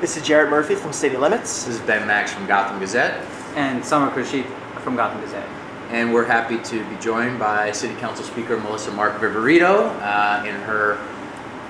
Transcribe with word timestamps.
This 0.00 0.16
is 0.16 0.22
Jarrett 0.22 0.50
Murphy 0.50 0.74
from 0.74 0.92
City 0.92 1.16
Limits. 1.16 1.64
This 1.66 1.74
is 1.76 1.80
Ben 1.82 2.06
Max 2.06 2.32
from 2.32 2.46
Gotham 2.46 2.78
Gazette, 2.80 3.22
and 3.56 3.84
Samar 3.84 4.10
Khurshid 4.10 4.44
from 4.80 4.96
Gotham 4.96 5.20
Gazette. 5.20 5.48
and 5.90 6.14
we're 6.14 6.24
happy 6.24 6.56
to 6.58 6.84
be 6.88 6.96
joined 7.00 7.36
by 7.38 7.72
City 7.72 7.94
Council 7.96 8.24
Speaker 8.24 8.56
Melissa 8.60 8.92
Mark 8.92 9.18
Viverito 9.20 9.90
uh, 10.00 10.44
in 10.46 10.54
her 10.62 10.96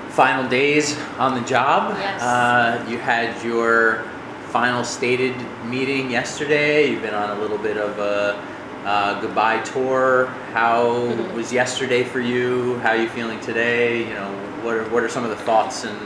final 0.09 0.47
days 0.47 0.97
on 1.17 1.33
the 1.33 1.45
job. 1.47 1.95
Yes. 1.97 2.21
Uh, 2.21 2.85
you 2.87 2.97
had 2.99 3.43
your 3.43 4.03
final 4.49 4.83
stated 4.83 5.35
meeting 5.65 6.11
yesterday. 6.11 6.89
You've 6.91 7.01
been 7.01 7.15
on 7.15 7.35
a 7.37 7.41
little 7.41 7.57
bit 7.57 7.77
of 7.77 7.97
a 7.99 8.39
uh, 8.85 9.19
goodbye 9.21 9.59
tour. 9.61 10.27
How 10.53 10.85
Mhm. 10.85 11.33
was 11.33 11.51
yesterday 11.51 12.03
for 12.03 12.19
you? 12.19 12.77
How 12.79 12.89
are 12.91 12.97
you 12.97 13.09
feeling 13.09 13.39
today? 13.39 14.03
You 14.07 14.13
know, 14.13 14.31
what 14.61 14.75
are, 14.75 14.83
what 14.89 15.03
are 15.03 15.09
some 15.09 15.23
of 15.23 15.29
the 15.31 15.43
thoughts 15.43 15.83
and 15.83 15.97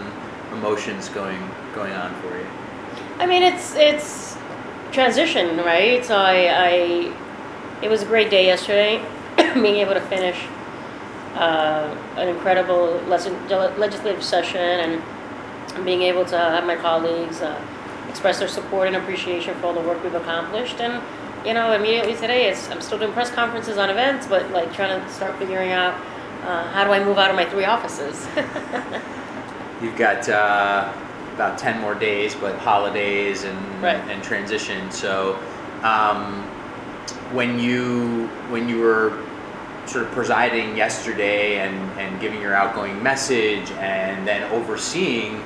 emotions 0.53 1.09
going 1.09 1.39
going 1.75 1.93
on 1.93 2.15
for 2.21 2.37
you? 2.37 2.47
I 3.19 3.27
mean, 3.27 3.43
it's 3.43 3.75
it's 3.75 4.37
transition, 4.91 5.57
right? 5.57 6.03
So 6.03 6.15
I, 6.15 6.37
I 6.69 7.13
it 7.83 7.89
was 7.89 8.01
a 8.01 8.05
great 8.05 8.31
day 8.31 8.45
yesterday, 8.45 9.05
being 9.53 9.75
able 9.75 9.93
to 9.93 10.01
finish 10.01 10.47
uh, 11.35 11.95
an 12.15 12.29
incredible 12.29 13.01
lesson, 13.07 13.33
legislative 13.49 14.23
session 14.23 14.59
and 14.61 15.85
being 15.85 16.01
able 16.03 16.23
to 16.23 16.37
have 16.37 16.65
my 16.65 16.77
colleagues 16.77 17.41
uh, 17.41 17.61
express 18.09 18.39
their 18.39 18.47
support 18.47 18.87
and 18.87 18.95
appreciation 18.95 19.53
for 19.55 19.67
all 19.67 19.73
the 19.73 19.81
work 19.81 20.01
we've 20.03 20.15
accomplished. 20.15 20.79
And 20.79 21.03
you 21.45 21.53
know, 21.53 21.73
immediately 21.73 22.15
today, 22.15 22.49
it's 22.49 22.69
I'm 22.71 22.81
still 22.81 22.97
doing 22.97 23.11
press 23.11 23.29
conferences 23.29 23.77
on 23.77 23.89
events, 23.89 24.25
but 24.27 24.49
like 24.51 24.73
trying 24.73 24.99
to 24.99 25.13
start 25.13 25.37
figuring 25.37 25.71
out 25.71 25.93
uh, 26.43 26.71
how 26.71 26.85
do 26.85 26.91
I 26.91 27.03
move 27.03 27.17
out 27.17 27.29
of 27.29 27.35
my 27.35 27.45
three 27.45 27.65
offices. 27.65 28.27
You've 29.81 29.97
got 29.97 30.27
uh, 30.29 30.91
about 31.35 31.57
10 31.57 31.79
more 31.81 31.93
days, 31.93 32.33
but 32.33 32.55
holidays 32.57 33.43
and, 33.43 33.83
Right. 33.83 33.97
and 34.09 34.23
transition. 34.23 34.89
So 34.89 35.37
um, 35.83 36.43
when 37.33 37.59
you 37.59 38.27
when 38.49 38.67
you 38.67 38.79
were 38.79 39.21
sort 39.85 40.05
of 40.05 40.11
presiding 40.11 40.75
yesterday 40.75 41.59
and, 41.59 41.75
and 41.99 42.19
giving 42.19 42.41
your 42.41 42.55
outgoing 42.55 43.01
message 43.03 43.69
and 43.71 44.27
then 44.27 44.41
overseeing 44.51 45.43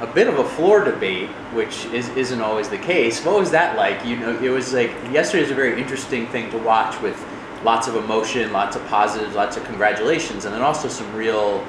a 0.00 0.06
bit 0.06 0.26
of 0.28 0.38
a 0.38 0.44
floor 0.44 0.84
debate, 0.84 1.28
which 1.54 1.86
is, 1.86 2.08
isn't 2.10 2.42
always 2.42 2.68
the 2.68 2.76
case. 2.76 3.24
What 3.24 3.38
was 3.38 3.50
that 3.52 3.76
like? 3.76 4.04
You 4.04 4.16
know, 4.16 4.36
it 4.42 4.50
was 4.50 4.74
like 4.74 4.90
yesterday 5.10 5.42
was 5.42 5.50
a 5.50 5.54
very 5.54 5.80
interesting 5.80 6.26
thing 6.26 6.50
to 6.50 6.58
watch 6.58 7.00
with 7.00 7.16
lots 7.64 7.88
of 7.88 7.96
emotion, 7.96 8.52
lots 8.52 8.76
of 8.76 8.84
positives, 8.86 9.34
lots 9.34 9.56
of 9.56 9.64
congratulations, 9.64 10.44
and 10.44 10.54
then 10.54 10.60
also 10.60 10.88
some 10.88 11.10
real 11.14 11.64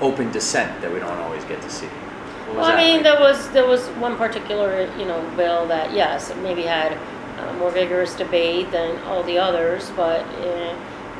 open 0.00 0.30
dissent 0.30 0.80
that 0.82 0.92
we 0.92 0.98
don't 0.98 1.18
always 1.18 1.44
get 1.44 1.62
to 1.62 1.70
see. 1.70 1.88
What 2.48 2.56
was 2.56 2.66
Well, 2.66 2.72
I 2.72 2.76
mean, 2.76 2.94
like? 2.96 3.02
there 3.04 3.20
was 3.20 3.50
there 3.50 3.66
was 3.66 3.86
one 4.00 4.16
particular 4.16 4.90
you 4.98 5.04
know 5.04 5.20
bill 5.36 5.66
that 5.68 5.92
yes, 5.92 6.30
it 6.30 6.36
maybe 6.38 6.62
had 6.62 6.92
a 7.38 7.52
more 7.54 7.70
vigorous 7.70 8.14
debate 8.16 8.70
than 8.70 8.98
all 9.04 9.22
the 9.22 9.38
others, 9.38 9.90
but 9.96 10.22
uh, 10.22 10.74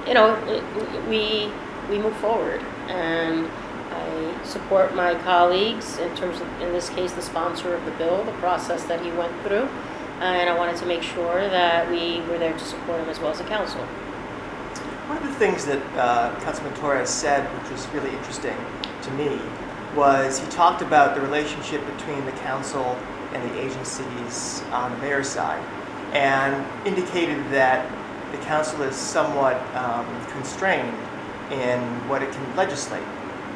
you 0.06 0.14
know 0.14 0.34
it, 0.46 0.62
we 1.08 1.50
we 1.90 1.98
move 2.02 2.16
forward, 2.16 2.60
and 2.88 3.48
I 3.92 4.44
support 4.44 4.94
my 4.94 5.14
colleagues 5.22 5.98
in 5.98 6.14
terms 6.16 6.40
of 6.40 6.46
in 6.60 6.72
this 6.72 6.88
case 6.90 7.12
the 7.12 7.22
sponsor 7.22 7.74
of 7.74 7.84
the 7.84 7.92
bill, 7.92 8.24
the 8.24 8.32
process 8.32 8.84
that 8.84 9.00
he 9.04 9.10
went 9.12 9.32
through, 9.42 9.68
and 10.20 10.48
I 10.48 10.56
wanted 10.56 10.76
to 10.78 10.86
make 10.86 11.02
sure 11.02 11.48
that 11.48 11.90
we 11.90 12.20
were 12.22 12.38
there 12.38 12.52
to 12.56 12.64
support 12.64 13.00
him 13.00 13.08
as 13.08 13.18
well 13.20 13.30
as 13.30 13.38
the 13.38 13.44
council. 13.44 13.80
One 15.08 15.16
of 15.18 15.22
the 15.24 15.34
things 15.34 15.64
that 15.64 15.82
uh, 15.96 16.38
Councilman 16.40 16.74
Torres 16.74 17.08
said, 17.08 17.44
which 17.62 17.70
was 17.72 17.86
really 17.88 18.10
interesting 18.10 18.56
to 19.02 19.10
me, 19.12 19.40
was 19.94 20.38
he 20.38 20.46
talked 20.50 20.82
about 20.82 21.14
the 21.14 21.20
relationship 21.20 21.84
between 21.96 22.24
the 22.24 22.32
council 22.32 22.96
and 23.32 23.50
the 23.50 23.60
agencies 23.60 24.62
on 24.72 24.92
the 24.92 24.98
mayor's 24.98 25.28
side, 25.28 25.62
and 26.12 26.64
indicated 26.86 27.38
that 27.50 27.90
the 28.32 28.38
council 28.38 28.82
is 28.82 28.94
somewhat 28.94 29.56
um, 29.74 30.06
constrained 30.26 30.96
in 31.50 31.80
what 32.08 32.22
it 32.22 32.30
can 32.32 32.56
legislate, 32.56 33.02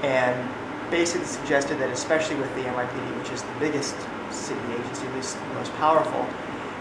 and 0.02 0.50
basically 0.90 1.26
suggested 1.26 1.78
that 1.78 1.90
especially 1.90 2.36
with 2.36 2.54
the 2.54 2.62
NYPD, 2.62 3.18
which 3.18 3.30
is 3.30 3.42
the 3.42 3.58
biggest 3.58 3.96
city 4.30 4.60
agency, 4.72 5.06
at 5.06 5.14
least 5.14 5.38
the 5.38 5.54
most 5.54 5.72
powerful, 5.74 6.26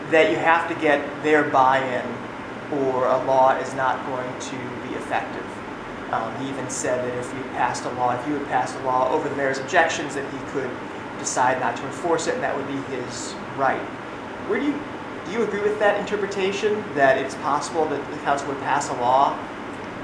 that 0.10 0.30
you 0.30 0.38
have 0.38 0.68
to 0.68 0.76
get 0.82 1.02
their 1.24 1.44
buy-in 1.44 2.06
or 2.72 3.08
a 3.08 3.24
law 3.26 3.56
is 3.58 3.74
not 3.74 4.06
going 4.08 4.40
to 4.40 4.58
be 4.88 4.96
effective. 4.96 5.51
Um, 6.12 6.36
he 6.42 6.50
even 6.50 6.70
said 6.70 7.06
that 7.06 7.18
if 7.18 7.34
we 7.34 7.42
passed 7.52 7.86
a 7.86 7.92
law, 7.94 8.14
if 8.20 8.28
you 8.28 8.34
had 8.34 8.48
passed 8.48 8.76
a 8.76 8.84
law 8.84 9.10
over 9.12 9.30
the 9.30 9.36
mayor's 9.36 9.60
objections, 9.60 10.16
that 10.16 10.30
he 10.32 10.40
could 10.52 10.70
decide 11.20 11.60
not 11.60 11.78
to 11.78 11.86
enforce 11.86 12.28
it, 12.28 12.34
and 12.34 12.44
that 12.44 12.56
would 12.56 12.68
be 12.68 12.76
his 12.96 13.34
right. 13.58 13.82
Where 14.50 14.60
do 14.60 14.66
you 14.66 14.80
do 15.26 15.32
you 15.32 15.44
agree 15.44 15.62
with 15.62 15.80
that 15.80 16.00
interpretation 16.00 16.84
that 16.96 17.18
it's 17.18 17.36
possible 17.36 17.86
that 17.86 18.12
the 18.12 18.18
council 18.18 18.48
would 18.50 18.60
pass 18.60 18.90
a 18.90 18.94
law 18.94 19.38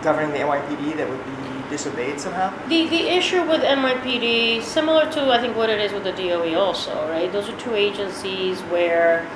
governing 0.01 0.31
the 0.31 0.37
NYPD 0.37 0.95
that 0.95 1.09
would 1.09 1.25
be 1.25 1.69
disobeyed 1.69 2.19
somehow? 2.19 2.53
The, 2.67 2.87
the 2.87 3.09
issue 3.09 3.41
with 3.41 3.61
NYPD, 3.61 4.61
similar 4.61 5.11
to 5.11 5.31
I 5.31 5.41
think 5.41 5.57
what 5.57 5.69
it 5.69 5.79
is 5.79 5.91
with 5.91 6.03
the 6.03 6.13
DOE 6.13 6.53
also, 6.57 7.09
right? 7.09 7.31
Those 7.31 7.49
are 7.49 7.57
two 7.59 7.75
agencies 7.75 8.61
where 8.61 9.27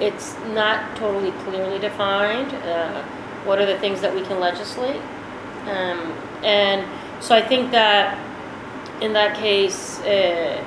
it's 0.00 0.36
not 0.48 0.96
totally 0.96 1.30
clearly 1.44 1.78
defined. 1.78 2.52
Uh, 2.52 3.02
what 3.44 3.58
are 3.58 3.66
the 3.66 3.78
things 3.78 4.00
that 4.00 4.14
we 4.14 4.22
can 4.22 4.40
legislate? 4.40 5.00
Um, 5.66 6.12
and 6.44 6.84
so 7.22 7.34
I 7.34 7.42
think 7.42 7.70
that 7.72 8.18
in 9.00 9.12
that 9.12 9.36
case, 9.36 10.00
uh, 10.00 10.64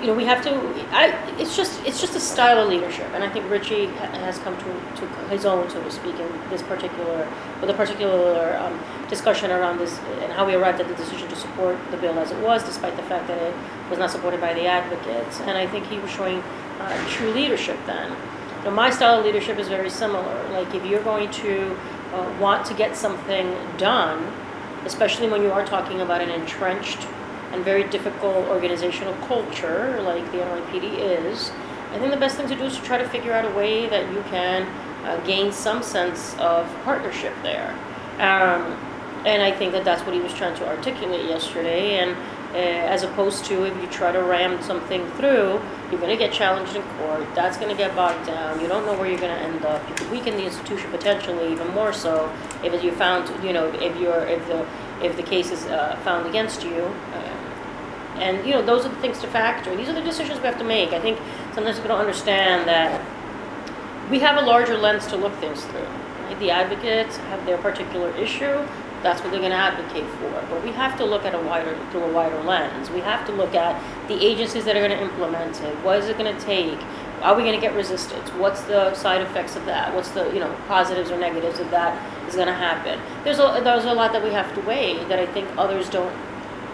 you 0.00 0.08
know, 0.08 0.14
we 0.14 0.24
have 0.24 0.42
to. 0.42 0.50
I, 0.90 1.16
it's 1.38 1.56
just 1.56 1.82
it's 1.86 2.00
just 2.00 2.14
a 2.14 2.20
style 2.20 2.58
of 2.58 2.68
leadership, 2.68 3.08
and 3.14 3.24
I 3.24 3.30
think 3.30 3.48
Richie 3.50 3.86
ha- 3.86 4.12
has 4.18 4.38
come 4.38 4.56
to, 4.58 4.64
to 5.00 5.06
his 5.28 5.46
own, 5.46 5.70
so 5.70 5.82
to 5.82 5.90
speak, 5.90 6.18
in 6.18 6.28
this 6.50 6.62
particular 6.62 7.26
with 7.60 7.70
a 7.70 7.74
particular 7.74 8.56
um, 8.58 8.78
discussion 9.08 9.50
around 9.50 9.78
this 9.78 9.98
and 10.20 10.32
how 10.32 10.44
we 10.46 10.54
arrived 10.54 10.80
at 10.80 10.88
the 10.88 10.94
decision 10.94 11.28
to 11.28 11.36
support 11.36 11.78
the 11.90 11.96
bill 11.96 12.18
as 12.18 12.32
it 12.32 12.38
was, 12.42 12.62
despite 12.64 12.96
the 12.96 13.02
fact 13.04 13.28
that 13.28 13.40
it 13.40 13.54
was 13.88 13.98
not 13.98 14.10
supported 14.10 14.40
by 14.40 14.52
the 14.52 14.66
advocates. 14.66 15.40
And 15.40 15.56
I 15.56 15.66
think 15.66 15.86
he 15.86 15.98
was 15.98 16.10
showing 16.10 16.40
uh, 16.80 17.08
true 17.08 17.30
leadership 17.32 17.78
then. 17.86 18.10
You 18.58 18.64
know, 18.64 18.70
my 18.72 18.90
style 18.90 19.20
of 19.20 19.24
leadership 19.24 19.58
is 19.58 19.68
very 19.68 19.90
similar. 19.90 20.48
Like 20.50 20.74
if 20.74 20.84
you're 20.84 21.04
going 21.04 21.30
to 21.30 21.78
uh, 22.14 22.38
want 22.40 22.64
to 22.66 22.74
get 22.74 22.96
something 22.96 23.56
done, 23.76 24.32
especially 24.84 25.28
when 25.28 25.42
you 25.42 25.50
are 25.50 25.66
talking 25.66 26.00
about 26.00 26.20
an 26.20 26.30
entrenched 26.30 27.06
and 27.52 27.64
very 27.64 27.84
difficult 27.84 28.46
organizational 28.48 29.14
culture 29.26 30.00
like 30.02 30.24
the 30.32 30.38
NYPD 30.38 30.98
is, 30.98 31.50
I 31.94 31.98
think 31.98 32.10
the 32.10 32.18
best 32.18 32.36
thing 32.36 32.48
to 32.48 32.56
do 32.56 32.64
is 32.64 32.76
to 32.76 32.82
try 32.82 32.98
to 32.98 33.08
figure 33.08 33.32
out 33.32 33.44
a 33.44 33.54
way 33.54 33.88
that 33.88 34.12
you 34.12 34.20
can 34.22 34.62
uh, 35.04 35.16
gain 35.24 35.52
some 35.52 35.80
sense 35.80 36.34
of 36.38 36.66
partnership 36.82 37.32
there. 37.42 37.70
Um, 38.18 38.76
and 39.24 39.40
I 39.42 39.52
think 39.52 39.72
that 39.72 39.84
that's 39.84 40.02
what 40.02 40.12
he 40.12 40.20
was 40.20 40.34
trying 40.34 40.56
to 40.56 40.68
articulate 40.68 41.26
yesterday. 41.26 42.00
And 42.00 42.16
uh, 42.54 42.56
as 42.56 43.02
opposed 43.02 43.44
to 43.46 43.64
if 43.64 43.76
you 43.82 43.88
try 43.88 44.12
to 44.12 44.22
ram 44.22 44.62
something 44.62 45.04
through, 45.12 45.60
you're 45.90 46.00
going 46.00 46.10
to 46.10 46.16
get 46.16 46.32
challenged 46.32 46.76
in 46.76 46.82
court. 46.98 47.26
That's 47.34 47.56
going 47.56 47.68
to 47.68 47.76
get 47.76 47.96
bogged 47.96 48.26
down. 48.26 48.60
You 48.60 48.68
don't 48.68 48.86
know 48.86 48.96
where 48.96 49.08
you're 49.08 49.18
going 49.18 49.36
to 49.36 49.42
end 49.42 49.64
up. 49.64 49.86
You 49.88 49.94
could 49.96 50.10
weaken 50.12 50.36
the 50.36 50.44
institution 50.44 50.88
potentially 50.92 51.50
even 51.50 51.68
more 51.74 51.92
so 51.92 52.32
if 52.62 52.84
you 52.84 52.92
found, 52.92 53.28
you 53.44 53.52
know, 53.52 53.66
if 53.66 53.96
you're 53.98 54.24
if 54.26 54.46
the 54.46 54.64
if 55.02 55.16
the 55.16 55.22
case 55.22 55.50
is 55.50 55.64
uh, 55.66 55.98
found 56.04 56.28
against 56.28 56.62
you. 56.62 56.82
Uh, 57.12 57.34
and 58.16 58.46
you 58.46 58.52
know, 58.52 58.62
those 58.62 58.86
are 58.86 58.88
the 58.88 59.00
things 59.00 59.20
to 59.22 59.26
factor. 59.26 59.74
These 59.74 59.88
are 59.88 59.92
the 59.92 60.00
decisions 60.00 60.38
we 60.38 60.46
have 60.46 60.58
to 60.58 60.64
make. 60.64 60.92
I 60.92 61.00
think 61.00 61.18
sometimes 61.54 61.80
we 61.80 61.88
don't 61.88 61.98
understand 61.98 62.68
that 62.68 63.04
we 64.10 64.20
have 64.20 64.40
a 64.40 64.46
larger 64.46 64.78
lens 64.78 65.06
to 65.08 65.16
look 65.16 65.34
things 65.38 65.64
through. 65.64 65.80
Right? 65.80 66.38
The 66.38 66.50
advocates 66.52 67.16
have 67.16 67.44
their 67.46 67.58
particular 67.58 68.10
issue. 68.16 68.64
That's 69.04 69.20
what 69.20 69.30
they're 69.30 69.40
going 69.40 69.52
to 69.52 69.56
advocate 69.56 70.08
for. 70.18 70.30
But 70.48 70.64
we 70.64 70.72
have 70.72 70.96
to 70.96 71.04
look 71.04 71.26
at 71.26 71.34
a 71.34 71.38
wider 71.38 71.78
through 71.90 72.04
a 72.04 72.12
wider 72.12 72.42
lens. 72.42 72.88
We 72.90 73.00
have 73.00 73.26
to 73.26 73.32
look 73.32 73.54
at 73.54 73.80
the 74.08 74.14
agencies 74.14 74.64
that 74.64 74.76
are 74.76 74.80
going 74.80 74.98
to 74.98 75.02
implement 75.02 75.60
it. 75.60 75.76
What 75.84 75.98
is 75.98 76.08
it 76.08 76.16
going 76.16 76.34
to 76.34 76.42
take? 76.42 76.80
Are 77.20 77.36
we 77.36 77.42
going 77.42 77.54
to 77.54 77.60
get 77.60 77.74
resistance? 77.74 78.30
What's 78.30 78.62
the 78.62 78.94
side 78.94 79.20
effects 79.20 79.56
of 79.56 79.66
that? 79.66 79.94
What's 79.94 80.10
the 80.12 80.32
you 80.32 80.40
know 80.40 80.50
positives 80.68 81.10
or 81.10 81.18
negatives 81.18 81.60
of 81.60 81.70
that 81.70 81.92
is 82.26 82.34
going 82.34 82.48
to 82.48 82.54
happen? 82.54 82.98
There's 83.24 83.38
a 83.38 83.60
there's 83.62 83.84
a 83.84 83.92
lot 83.92 84.12
that 84.12 84.24
we 84.24 84.30
have 84.30 84.54
to 84.54 84.60
weigh 84.62 85.04
that 85.04 85.18
I 85.18 85.26
think 85.26 85.48
others 85.58 85.90
don't 85.90 86.14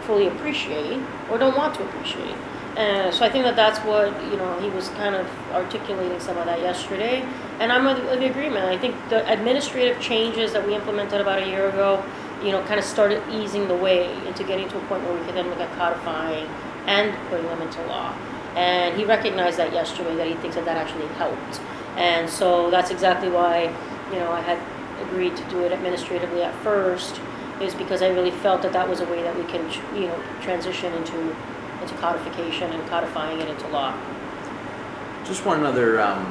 fully 0.03 0.29
appreciate 0.29 1.03
or 1.31 1.37
don't 1.37 1.57
want 1.57 1.75
to 1.75 1.85
appreciate. 1.85 2.37
Uh, 2.77 3.11
so 3.11 3.25
I 3.25 3.29
think 3.29 3.45
that 3.45 3.57
that's 3.57 3.81
what 3.81 4.09
you 4.31 4.37
know 4.37 4.61
he 4.61 4.71
was 4.71 4.89
kind 4.91 5.15
of 5.17 5.27
articulating 5.53 6.21
some 6.21 6.39
of 6.39 6.47
that 6.47 6.61
yesterday, 6.61 7.23
and 7.59 7.73
I'm 7.73 7.87
of 7.87 7.99
of 7.99 8.23
agreement. 8.23 8.65
I 8.65 8.79
think 8.79 8.95
the 9.09 9.29
administrative 9.31 10.01
changes 10.01 10.53
that 10.53 10.65
we 10.65 10.75
implemented 10.75 11.21
about 11.21 11.43
a 11.43 11.47
year 11.47 11.69
ago, 11.69 12.03
you 12.43 12.53
know, 12.53 12.63
kind 12.65 12.79
of 12.79 12.85
started 12.85 13.23
easing 13.31 13.69
the 13.69 13.75
way 13.75 14.13
into 14.27 14.45
getting 14.45 14.69
to 14.69 14.79
a 14.79 14.81
point 14.87 15.03
where 15.05 15.15
we 15.19 15.25
could 15.27 15.35
then 15.35 15.49
look 15.49 15.61
at 15.61 15.71
codifying 15.77 16.47
and 16.87 17.15
putting 17.29 17.47
them 17.47 17.61
into 17.63 17.83
law. 17.87 18.13
And 18.57 18.97
he 18.97 19.05
recognized 19.05 19.59
that 19.59 19.73
yesterday 19.73 20.17
that 20.17 20.27
he 20.27 20.35
thinks 20.35 20.57
that 20.57 20.65
that 20.65 20.77
actually 20.77 21.07
helped, 21.15 21.61
and 21.97 22.29
so 22.29 22.71
that's 22.71 22.91
exactly 22.91 23.29
why 23.29 23.65
you 24.11 24.19
know 24.19 24.31
I 24.31 24.41
had 24.41 24.59
agreed 25.07 25.37
to 25.37 25.45
do 25.51 25.61
it 25.61 25.73
administratively 25.73 26.43
at 26.43 26.55
first 26.63 27.21
is 27.61 27.75
because 27.75 28.03
I 28.03 28.09
really 28.09 28.31
felt 28.31 28.63
that 28.63 28.73
that 28.73 28.89
was 28.89 29.01
a 29.01 29.07
way 29.07 29.23
that 29.23 29.37
we 29.37 29.45
can, 29.45 29.71
you 29.95 30.09
know, 30.09 30.23
transition 30.41 30.93
into 30.95 31.37
into 31.83 31.95
codification 31.95 32.71
and 32.73 32.87
codifying 32.89 33.41
it 33.41 33.49
into 33.49 33.67
law. 33.69 33.95
just 35.25 35.47
one 35.47 35.65
other 35.65 36.01
um, 36.01 36.25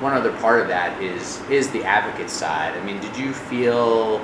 one 0.00 0.12
other 0.14 0.32
part 0.38 0.60
of 0.60 0.68
that 0.68 1.00
is 1.00 1.40
is 1.48 1.70
the 1.70 1.84
advocate 1.84 2.30
side. 2.30 2.76
I 2.76 2.84
mean, 2.84 3.00
did 3.00 3.16
you 3.16 3.32
feel 3.32 4.20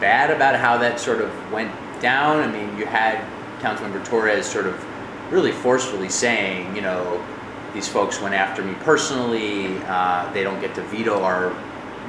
bad 0.00 0.30
about 0.30 0.56
how 0.56 0.78
that 0.78 1.00
sort 1.00 1.20
of 1.20 1.30
went 1.52 1.72
down? 2.00 2.40
I 2.40 2.46
mean, 2.50 2.76
you 2.78 2.86
had 2.86 3.24
Councilmember 3.60 4.04
Torres 4.04 4.46
sort 4.46 4.66
of 4.66 4.84
really 5.32 5.52
forcefully 5.52 6.08
saying, 6.08 6.74
you 6.74 6.82
know, 6.82 7.24
these 7.74 7.88
folks 7.88 8.20
went 8.20 8.34
after 8.34 8.62
me 8.64 8.74
personally. 8.80 9.78
Uh, 9.86 10.30
they 10.32 10.42
don't 10.42 10.60
get 10.60 10.74
to 10.76 10.82
veto 10.84 11.22
our 11.22 11.54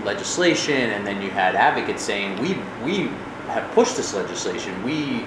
legislation, 0.06 0.91
and 0.91 1.06
then 1.06 1.21
you 1.21 1.30
had 1.30 1.56
advocates 1.56 2.01
saying, 2.01 2.39
we 2.41 2.57
we 2.86 3.07
have 3.47 3.69
pushed 3.71 3.97
this 3.97 4.13
legislation. 4.13 4.81
We 4.83 5.25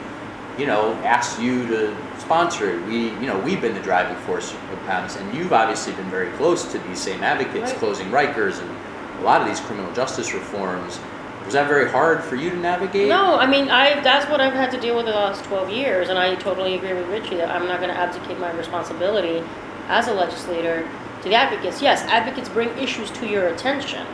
you 0.59 0.67
know, 0.67 0.93
asked 1.03 1.41
you 1.41 1.67
to 1.67 1.97
sponsor 2.19 2.77
it. 2.77 2.87
We, 2.87 3.05
you 3.13 3.27
know, 3.27 3.39
we've 3.41 3.61
been 3.61 3.75
the 3.75 3.81
driving 3.81 4.17
force 4.25 4.53
behind 4.53 5.09
this, 5.09 5.17
and 5.17 5.35
you've 5.35 5.53
obviously 5.53 5.95
been 5.95 6.11
very 6.11 6.31
close 6.33 6.71
to 6.73 6.79
these 6.81 7.01
same 7.01 7.23
advocates, 7.23 7.71
Right. 7.71 7.79
closing 7.79 8.07
Rikers 8.11 8.61
and 8.61 8.71
a 9.19 9.23
lot 9.23 9.41
of 9.41 9.49
these 9.49 9.61
criminal 9.61 9.91
justice 9.95 10.35
reforms. 10.35 10.99
Was 11.45 11.55
that 11.55 11.69
very 11.69 11.91
hard 11.91 12.23
for 12.23 12.37
you 12.37 12.51
to 12.51 12.57
navigate? 12.57 13.09
No, 13.09 13.37
I 13.37 13.47
mean, 13.47 13.69
I, 13.69 14.01
that's 14.01 14.31
what 14.31 14.41
I've 14.41 14.55
had 14.55 14.71
to 14.71 14.81
deal 14.81 14.97
with 14.97 15.07
the 15.07 15.13
last 15.13 15.45
12 15.45 15.71
years, 15.71 16.09
and 16.09 16.19
I 16.19 16.35
totally 16.37 16.77
agree 16.77 16.95
with 16.95 17.07
Richie 17.09 17.37
that 17.37 17.51
I'm 17.51 17.67
not 17.67 17.81
going 17.81 17.93
to 17.93 17.99
abdicate 17.99 18.39
my 18.39 18.53
responsibility 18.53 19.43
as 19.89 20.09
a 20.09 20.15
legislator 20.15 20.89
to 21.23 21.29
the 21.29 21.35
advocates. 21.35 21.83
Yes, 21.83 22.03
advocates 22.03 22.49
bring 22.49 22.69
issues 22.79 23.11
to 23.13 23.27
your 23.27 23.49
attention, 23.49 24.07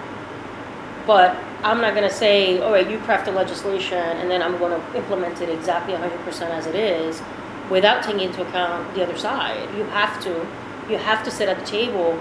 but 1.07 1.37
I'm 1.63 1.81
not 1.81 1.95
going 1.95 2.09
to 2.09 2.15
say, 2.15 2.59
all 2.61 2.73
right, 2.73 2.89
you 2.89 2.99
craft 3.01 3.27
the 3.27 3.33
legislation, 3.33 3.99
and 3.99 4.31
then 4.31 4.43
I'm 4.43 4.59
going 4.59 4.79
to 4.79 4.97
implement 4.97 5.41
it 5.41 5.49
exactly 5.49 5.95
100% 5.95 6.43
as 6.51 6.67
it 6.67 6.75
is 6.75 7.23
without 7.71 8.03
taking 8.03 8.21
into 8.21 8.47
account 8.47 8.95
the 8.95 9.03
other 9.03 9.17
side. 9.19 9.69
You 9.77 9.85
have 9.85 10.23
to. 10.25 10.47
You 10.89 10.97
have 10.97 11.23
to 11.25 11.31
sit 11.31 11.51
at 11.51 11.59
the 11.59 11.67
table 11.67 12.19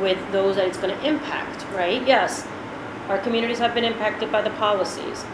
with 0.00 0.18
those 0.32 0.56
that 0.56 0.66
it's 0.66 0.78
going 0.78 0.96
to 0.96 1.06
impact, 1.06 1.66
right? 1.74 2.06
Yes, 2.06 2.48
our 3.08 3.18
communities 3.18 3.58
have 3.58 3.74
been 3.74 3.84
impacted 3.84 4.32
by 4.32 4.42
the 4.42 4.50
policies. 4.50 5.24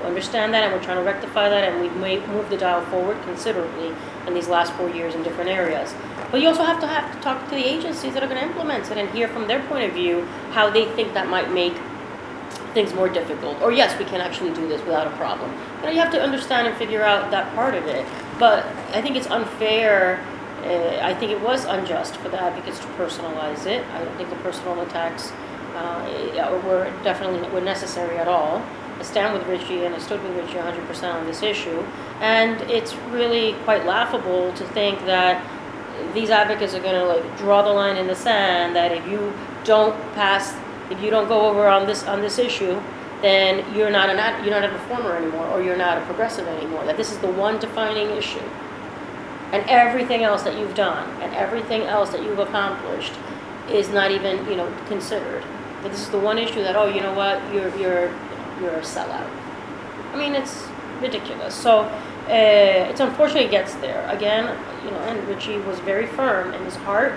We 0.00 0.06
understand 0.06 0.54
that, 0.54 0.64
and 0.64 0.72
we're 0.72 0.82
trying 0.82 0.96
to 0.96 1.04
rectify 1.04 1.48
that, 1.48 1.64
and 1.64 1.80
we've 1.80 2.28
moved 2.28 2.50
the 2.50 2.56
dial 2.56 2.84
forward 2.86 3.20
considerably 3.22 3.94
in 4.26 4.34
these 4.34 4.48
last 4.48 4.72
four 4.74 4.88
years 4.88 5.14
in 5.14 5.22
different 5.22 5.50
areas. 5.50 5.94
But 6.30 6.40
you 6.40 6.48
also 6.48 6.64
have 6.64 6.80
to 6.80 6.86
have 6.86 7.14
to 7.14 7.20
talk 7.20 7.44
to 7.48 7.54
the 7.54 7.64
agencies 7.64 8.14
that 8.14 8.22
are 8.22 8.28
going 8.28 8.40
to 8.40 8.46
implement 8.46 8.90
it 8.90 8.96
and 8.96 9.08
hear 9.10 9.28
from 9.28 9.46
their 9.46 9.62
point 9.66 9.84
of 9.84 9.92
view 9.92 10.22
how 10.52 10.70
they 10.70 10.86
think 10.94 11.12
that 11.14 11.28
might 11.28 11.52
make 11.52 11.74
things 12.72 12.94
more 12.94 13.08
difficult. 13.08 13.60
Or 13.60 13.72
yes, 13.72 13.98
we 13.98 14.04
can 14.04 14.20
actually 14.20 14.52
do 14.54 14.66
this 14.68 14.80
without 14.82 15.06
a 15.06 15.16
problem. 15.16 15.52
You 15.78 15.86
know, 15.86 15.90
you 15.90 16.00
have 16.00 16.12
to 16.12 16.22
understand 16.22 16.68
and 16.68 16.76
figure 16.76 17.02
out 17.02 17.30
that 17.30 17.52
part 17.54 17.74
of 17.74 17.84
it. 17.86 18.06
But 18.38 18.64
I 18.92 19.02
think 19.02 19.16
it's 19.16 19.26
unfair. 19.26 20.24
Uh, 20.62 21.04
I 21.04 21.14
think 21.14 21.32
it 21.32 21.40
was 21.40 21.64
unjust 21.64 22.16
for 22.16 22.28
the 22.28 22.40
advocates 22.40 22.78
to 22.80 22.86
personalize 22.88 23.66
it. 23.66 23.84
I 23.92 24.04
don't 24.04 24.16
think 24.16 24.30
the 24.30 24.36
personal 24.36 24.80
attacks 24.82 25.32
uh, 25.76 26.60
were 26.64 26.84
definitely 27.04 27.48
were 27.50 27.60
necessary 27.60 28.18
at 28.18 28.28
all. 28.28 28.62
I 28.98 29.02
stand 29.02 29.32
with 29.32 29.46
Richie 29.48 29.84
and 29.86 29.94
I 29.94 29.98
stood 29.98 30.22
with 30.22 30.36
Richie 30.36 30.58
100% 30.58 31.14
on 31.14 31.26
this 31.26 31.42
issue. 31.42 31.82
And 32.20 32.60
it's 32.70 32.94
really 33.10 33.54
quite 33.64 33.86
laughable 33.86 34.52
to 34.52 34.64
think 34.68 35.00
that 35.06 35.42
these 36.12 36.30
advocates 36.30 36.74
are 36.74 36.80
going 36.80 36.94
to 36.94 37.04
like 37.04 37.38
draw 37.38 37.62
the 37.62 37.72
line 37.72 37.96
in 37.96 38.06
the 38.06 38.14
sand 38.14 38.74
that 38.76 38.92
if 38.92 39.06
you 39.06 39.32
don't 39.64 39.94
pass 40.14 40.54
if 40.90 41.00
you 41.00 41.10
don't 41.10 41.28
go 41.28 41.48
over 41.48 41.68
on 41.68 41.86
this 41.86 42.02
on 42.04 42.20
this 42.20 42.38
issue 42.38 42.80
then 43.22 43.62
you're 43.76 43.90
not 43.90 44.08
an 44.08 44.18
ad, 44.18 44.42
you're 44.44 44.58
not 44.58 44.68
a 44.68 44.72
reformer 44.72 45.14
anymore 45.16 45.46
or 45.48 45.62
you're 45.62 45.76
not 45.76 45.98
a 45.98 46.00
progressive 46.06 46.46
anymore 46.48 46.84
that 46.84 46.96
this 46.96 47.12
is 47.12 47.18
the 47.18 47.30
one 47.30 47.58
defining 47.58 48.10
issue 48.16 48.42
and 49.52 49.62
everything 49.68 50.24
else 50.24 50.42
that 50.42 50.58
you've 50.58 50.74
done 50.74 51.08
and 51.22 51.34
everything 51.34 51.82
else 51.82 52.10
that 52.10 52.22
you've 52.22 52.38
accomplished 52.38 53.12
is 53.68 53.90
not 53.90 54.10
even 54.10 54.44
you 54.46 54.56
know 54.56 54.72
considered 54.86 55.44
that 55.82 55.90
this 55.90 56.00
is 56.00 56.10
the 56.10 56.18
one 56.18 56.38
issue 56.38 56.62
that 56.62 56.76
oh 56.76 56.86
you 56.86 57.00
know 57.00 57.14
what 57.14 57.42
you're 57.52 57.74
you're 57.76 58.10
you're 58.60 58.76
a 58.76 58.82
sellout. 58.82 59.28
I 60.12 60.16
mean 60.16 60.34
it's 60.34 60.66
ridiculous. 61.00 61.54
So 61.54 61.80
uh, 61.80 62.90
it's 62.90 63.00
unfortunate 63.00 63.44
it 63.44 63.50
gets 63.50 63.74
there. 63.74 64.08
Again 64.08 64.44
you 64.84 64.90
know 64.90 64.98
and 64.98 65.26
richie 65.28 65.58
was 65.58 65.78
very 65.80 66.06
firm 66.06 66.52
in 66.54 66.64
his 66.64 66.76
heart. 66.76 67.14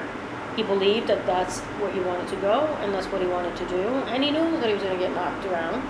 He 0.56 0.64
believed 0.64 1.08
that 1.08 1.26
that's 1.26 1.60
what 1.82 1.94
he 1.94 2.00
wanted 2.02 2.28
to 2.30 2.36
go 2.38 2.66
and 2.82 2.94
that's 2.94 3.08
what 3.08 3.22
he 3.22 3.28
wanted 3.28 3.56
to 3.58 3.66
do. 3.68 3.88
And 4.14 4.24
he 4.24 4.32
knew 4.32 4.52
that 4.60 4.68
he 4.68 4.74
was 4.74 4.84
going 4.84 4.98
to 4.98 5.04
get 5.04 5.14
knocked 5.14 5.46
around. 5.46 5.82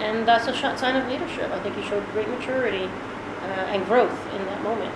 And 0.00 0.26
that's 0.26 0.46
a 0.46 0.54
sign 0.54 0.94
of 0.94 1.08
leadership. 1.08 1.50
I 1.50 1.58
think 1.60 1.74
he 1.74 1.82
showed 1.82 2.06
great 2.12 2.28
maturity 2.28 2.84
uh, 2.84 3.74
and 3.74 3.84
growth 3.86 4.16
in 4.34 4.44
that 4.46 4.62
moment. 4.62 4.94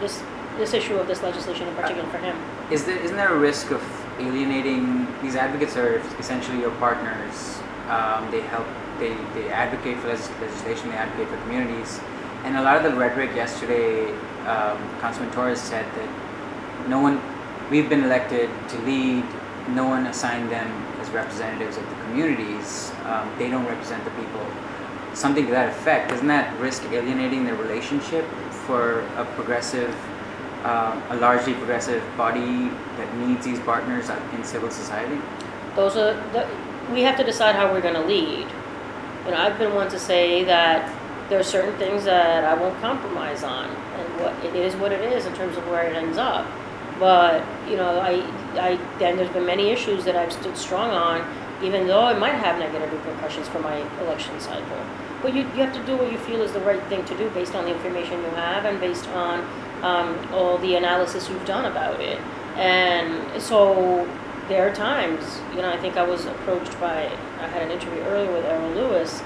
This 0.00 0.22
this 0.58 0.74
issue 0.74 0.96
of 0.96 1.06
this 1.06 1.22
legislation 1.22 1.66
in 1.68 1.74
particular 1.74 2.08
for 2.10 2.18
him. 2.18 2.36
Is 2.70 2.84
there 2.84 2.98
isn't 2.98 3.16
there 3.16 3.32
a 3.32 3.38
risk 3.38 3.70
of 3.70 3.80
alienating 4.26 5.06
these 5.22 5.36
advocates 5.36 5.76
are 5.76 5.98
essentially 6.18 6.60
your 6.60 6.70
partners? 6.72 7.58
Um, 7.88 8.30
they 8.30 8.40
help, 8.40 8.66
they, 8.98 9.14
they 9.34 9.48
advocate 9.50 9.98
for 9.98 10.08
legislation, 10.08 10.90
they 10.90 10.96
advocate 10.96 11.28
for 11.28 11.36
communities, 11.42 12.00
and 12.44 12.56
a 12.56 12.62
lot 12.62 12.76
of 12.76 12.82
the 12.82 12.98
rhetoric 12.98 13.34
yesterday, 13.36 14.10
um, 14.46 14.78
Councilman 15.00 15.32
Torres 15.32 15.60
said 15.60 15.84
that 15.94 16.88
no 16.88 17.00
one, 17.00 17.20
we've 17.70 17.88
been 17.88 18.02
elected 18.02 18.50
to 18.70 18.78
lead, 18.80 19.24
no 19.68 19.86
one 19.86 20.06
assigned 20.06 20.50
them 20.50 20.68
as 21.00 21.08
representatives 21.10 21.76
of 21.76 21.88
the 21.88 21.94
communities. 22.06 22.90
Um, 23.04 23.32
they 23.38 23.48
don't 23.48 23.66
represent 23.66 24.04
the 24.04 24.10
people. 24.12 24.44
Something 25.14 25.46
to 25.46 25.52
that 25.52 25.68
effect. 25.68 26.10
Doesn't 26.10 26.26
that 26.26 26.58
risk 26.58 26.82
alienating 26.90 27.44
their 27.44 27.54
relationship 27.54 28.24
for 28.66 29.00
a 29.16 29.24
progressive 29.36 29.94
um, 30.64 31.02
a 31.10 31.16
largely 31.16 31.54
progressive 31.54 32.02
body 32.16 32.70
that 32.96 33.14
needs 33.16 33.44
these 33.44 33.60
partners 33.60 34.10
in 34.34 34.44
civil 34.44 34.70
society? 34.70 35.20
those 35.74 35.96
are 35.96 36.14
the, 36.32 36.46
we 36.92 37.02
have 37.02 37.16
to 37.16 37.24
decide 37.24 37.54
how 37.54 37.72
we're 37.72 37.80
going 37.80 37.94
to 37.94 38.04
lead. 38.04 38.46
You 39.24 39.30
know 39.30 39.36
i've 39.36 39.56
been 39.58 39.74
one 39.74 39.88
to 39.90 39.98
say 39.98 40.44
that 40.44 40.92
there 41.30 41.38
are 41.38 41.44
certain 41.44 41.74
things 41.78 42.04
that 42.04 42.44
i 42.44 42.54
won't 42.54 42.78
compromise 42.80 43.44
on 43.44 43.70
and 43.70 44.20
what 44.20 44.44
it 44.44 44.54
is 44.56 44.74
what 44.74 44.90
it 44.90 45.00
is 45.12 45.26
in 45.26 45.34
terms 45.34 45.56
of 45.56 45.66
where 45.68 45.84
it 45.84 45.96
ends 45.96 46.18
up. 46.18 46.46
But 46.98 47.44
you 47.68 47.76
know 47.76 48.00
i 48.00 48.14
i 48.58 48.78
then 48.98 49.16
there's 49.16 49.30
been 49.30 49.46
many 49.46 49.70
issues 49.70 50.04
that 50.04 50.16
i've 50.16 50.32
stood 50.32 50.56
strong 50.56 50.90
on 50.90 51.24
even 51.62 51.86
though 51.86 52.08
it 52.08 52.18
might 52.18 52.34
have 52.34 52.58
negative 52.58 52.92
repercussions 52.92 53.46
for 53.48 53.60
my 53.60 53.76
election 54.00 54.38
cycle. 54.40 54.84
But 55.22 55.32
you, 55.32 55.42
you 55.42 55.62
have 55.62 55.72
to 55.74 55.82
do 55.86 55.96
what 55.96 56.10
you 56.10 56.18
feel 56.18 56.42
is 56.42 56.52
the 56.52 56.60
right 56.60 56.82
thing 56.88 57.04
to 57.04 57.16
do 57.16 57.30
based 57.30 57.54
on 57.54 57.64
the 57.64 57.70
information 57.70 58.18
you 58.20 58.30
have 58.30 58.64
and 58.64 58.80
based 58.80 59.06
on 59.10 59.48
um, 59.82 60.16
all 60.32 60.58
the 60.58 60.74
analysis 60.76 61.28
you've 61.28 61.44
done 61.44 61.64
about 61.64 62.00
it 62.00 62.20
and 62.56 63.40
so 63.40 64.08
there 64.48 64.68
are 64.68 64.74
times, 64.74 65.40
you 65.52 65.62
know, 65.62 65.70
I 65.70 65.78
think 65.78 65.96
I 65.96 66.02
was 66.02 66.26
approached 66.26 66.78
by, 66.78 67.06
I 67.40 67.46
had 67.46 67.62
an 67.62 67.70
interview 67.70 68.02
earlier 68.02 68.32
with 68.32 68.44
Errol 68.44 68.70
Louis, 68.72 69.22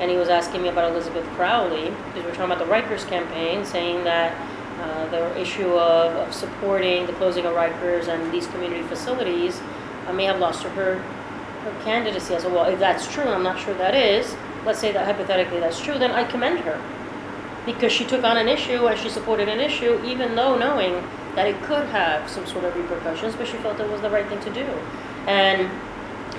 and 0.00 0.10
he 0.10 0.16
was 0.16 0.28
asking 0.28 0.62
me 0.62 0.68
about 0.68 0.90
Elizabeth 0.92 1.26
Crowley, 1.30 1.90
because 2.06 2.24
we 2.24 2.30
are 2.30 2.34
talking 2.34 2.52
about 2.52 2.58
the 2.58 2.72
Rikers 2.72 3.06
campaign, 3.08 3.64
saying 3.64 4.04
that 4.04 4.32
uh, 4.80 5.08
the 5.08 5.40
issue 5.40 5.70
of, 5.72 6.14
of 6.14 6.32
supporting 6.32 7.06
the 7.06 7.12
closing 7.14 7.44
of 7.46 7.54
Rikers 7.54 8.06
and 8.06 8.32
these 8.32 8.46
community 8.46 8.82
facilities 8.84 9.60
may 10.12 10.24
have 10.24 10.38
lost 10.38 10.62
her, 10.62 10.70
her 10.70 11.04
her 11.64 11.84
candidacy. 11.84 12.34
I 12.34 12.38
said, 12.38 12.52
well, 12.52 12.66
if 12.66 12.78
that's 12.78 13.12
true, 13.12 13.24
and 13.24 13.34
I'm 13.34 13.42
not 13.42 13.58
sure 13.58 13.74
that 13.74 13.94
is, 13.94 14.36
let's 14.64 14.78
say 14.78 14.92
that 14.92 15.04
hypothetically 15.04 15.58
that's 15.58 15.80
true, 15.80 15.98
then 15.98 16.12
I 16.12 16.22
commend 16.22 16.60
her. 16.60 16.80
Because 17.68 17.92
she 17.92 18.06
took 18.06 18.24
on 18.24 18.38
an 18.38 18.48
issue 18.48 18.86
and 18.86 18.98
she 18.98 19.10
supported 19.10 19.46
an 19.46 19.60
issue, 19.60 20.02
even 20.02 20.34
though 20.34 20.56
knowing 20.56 21.06
that 21.34 21.46
it 21.46 21.62
could 21.64 21.86
have 21.88 22.28
some 22.30 22.46
sort 22.46 22.64
of 22.64 22.74
repercussions, 22.74 23.36
but 23.36 23.46
she 23.46 23.58
felt 23.58 23.78
it 23.78 23.90
was 23.90 24.00
the 24.00 24.08
right 24.08 24.26
thing 24.26 24.40
to 24.40 24.50
do. 24.54 24.64
And, 25.26 25.70